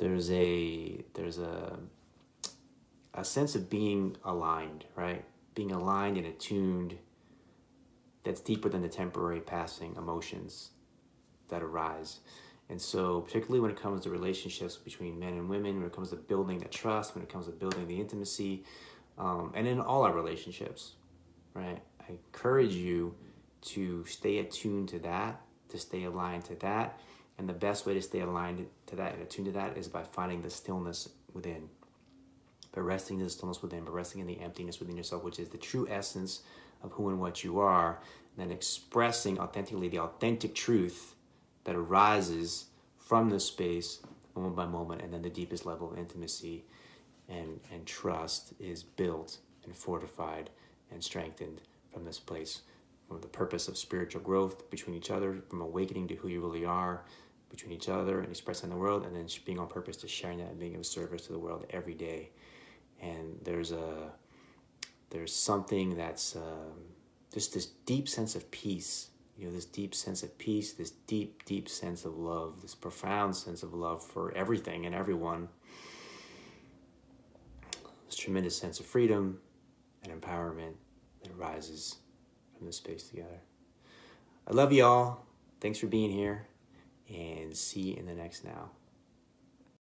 there's 0.01 0.31
a 0.31 1.05
there's 1.15 1.39
a 1.39 1.79
a 3.13 3.25
sense 3.25 3.55
of 3.55 3.69
being 3.69 4.17
aligned, 4.25 4.87
right? 4.97 5.25
Being 5.55 5.73
aligned 5.73 6.17
and 6.17 6.27
attuned 6.27 6.97
that's 8.25 8.41
deeper 8.41 8.69
than 8.69 8.83
the 8.83 8.89
temporary 8.89 9.41
passing 9.41 9.95
emotions 9.97 10.71
that 11.49 11.63
arise. 11.63 12.21
And 12.69 12.81
so, 12.81 13.21
particularly 13.23 13.61
when 13.61 13.71
it 13.73 13.81
comes 13.81 14.03
to 14.03 14.11
relationships 14.11 14.77
between 14.77 15.19
men 15.19 15.33
and 15.33 15.49
women, 15.49 15.77
when 15.79 15.87
it 15.87 15.93
comes 15.93 16.11
to 16.11 16.17
building 16.17 16.59
the 16.59 16.69
trust, 16.69 17.15
when 17.15 17.23
it 17.23 17.29
comes 17.29 17.47
to 17.47 17.53
building 17.53 17.87
the 17.89 18.01
intimacy, 18.01 18.65
um, 19.19 19.53
and 19.55 19.67
in 19.67 19.81
all 19.81 20.03
our 20.03 20.13
relationships, 20.13 20.93
right? 21.55 21.81
I 22.01 22.13
encourage 22.13 22.75
you 22.75 23.15
to 23.63 24.05
stay 24.07 24.39
attuned 24.39 24.89
to 24.91 24.99
that, 25.01 25.41
to 25.71 25.79
stay 25.79 26.05
aligned 26.05 26.45
to 26.47 26.55
that, 26.57 27.01
and 27.39 27.49
the 27.49 27.55
best 27.55 27.87
way 27.87 27.95
to 27.95 28.03
stay 28.03 28.21
aligned 28.21 28.67
to 28.87 28.97
that 28.97 29.15
and 29.15 29.23
attuned 29.23 29.47
to 29.47 29.53
that 29.53 29.77
is 29.77 29.89
by 29.89 30.03
finding 30.05 30.43
the 30.43 30.51
stillness 30.51 31.09
within. 31.35 31.69
By 32.73 32.83
resting 32.83 33.19
in 33.19 33.25
the 33.25 33.31
stillness 33.31 33.63
within, 33.63 33.85
by 33.85 33.91
resting 33.91 34.21
in 34.21 34.29
the 34.29 34.41
emptiness 34.41 34.79
within 34.79 34.97
yourself, 34.97 35.25
which 35.25 35.41
is 35.41 35.49
the 35.49 35.59
true 35.59 35.89
essence 35.91 36.43
of 36.83 36.93
who 36.93 37.09
and 37.09 37.21
what 37.21 37.45
you 37.45 37.59
are, 37.59 38.01
and 38.37 38.49
then 38.49 38.55
expressing 38.55 39.39
authentically 39.39 39.89
the 39.89 39.99
authentic 39.99 40.55
truth 40.55 41.15
that 41.65 41.75
arises 41.75 42.67
from 42.97 43.29
this 43.29 43.45
space 43.45 44.01
moment 44.35 44.57
by 44.57 44.67
moment, 44.67 45.03
and 45.03 45.13
then 45.13 45.23
the 45.23 45.31
deepest 45.31 45.67
level 45.67 45.91
of 45.91 45.99
intimacy 45.99 46.65
and, 47.29 47.61
and 47.73 47.87
trust 47.87 48.55
is 48.59 48.83
built 48.83 49.39
and 49.65 49.75
fortified 49.75 50.51
and 50.91 51.03
strengthened 51.03 51.61
from 51.93 52.05
this 52.05 52.19
place. 52.19 52.63
From 53.09 53.21
the 53.21 53.29
purpose 53.29 53.67
of 53.67 53.77
spiritual 53.77 54.23
growth 54.23 54.71
between 54.71 54.95
each 54.97 55.11
other, 55.11 55.43
from 55.49 55.61
awakening 55.61 56.07
to 56.09 56.15
who 56.15 56.29
you 56.29 56.41
really 56.41 56.65
are, 56.65 57.05
between 57.51 57.73
each 57.73 57.89
other 57.89 58.21
and 58.21 58.29
expressing 58.29 58.71
the 58.71 58.77
world, 58.77 59.05
and 59.05 59.15
then 59.15 59.27
being 59.45 59.59
on 59.59 59.67
purpose 59.67 59.97
to 59.97 60.09
sharing 60.09 60.39
that 60.39 60.49
and 60.49 60.59
being 60.61 60.77
of 60.77 60.87
service 60.87 61.27
to 61.27 61.33
the 61.33 61.39
world 61.39 61.67
every 61.71 61.95
day. 61.95 62.31
And 63.03 63.37
there's 63.43 63.73
a 63.73 64.13
there's 65.11 65.35
something 65.35 65.97
that's 65.97 66.37
um, 66.37 66.73
just 67.33 67.55
this 67.55 67.67
deep 67.67 68.09
sense 68.09 68.35
of 68.35 68.51
peace. 68.51 69.09
You 69.37 69.47
know, 69.47 69.53
this 69.53 69.65
deep 69.65 69.95
sense 69.95 70.23
of 70.23 70.37
peace, 70.39 70.73
this 70.73 70.91
deep, 70.91 71.45
deep 71.45 71.69
sense 71.69 72.05
of 72.05 72.17
love, 72.19 72.61
this 72.61 72.75
profound 72.75 73.35
sense 73.35 73.63
of 73.63 73.73
love 73.73 74.05
for 74.05 74.33
everything 74.37 74.87
and 74.87 74.95
everyone. 74.95 75.49
This 78.07 78.17
tremendous 78.17 78.57
sense 78.57 78.81
of 78.81 78.87
freedom 78.87 79.39
and 80.03 80.21
empowerment 80.21 80.75
that 81.23 81.33
arises 81.33 81.97
from 82.57 82.67
this 82.67 82.77
space 82.77 83.05
together. 83.05 83.41
I 84.47 84.53
love 84.53 84.73
you 84.73 84.85
all. 84.85 85.27
Thanks 85.61 85.79
for 85.79 85.87
being 85.87 86.11
here 86.11 86.47
and 87.09 87.57
see 87.57 87.93
you 87.93 87.97
in 87.97 88.07
the 88.07 88.15
next 88.15 88.45
now. 88.45 88.71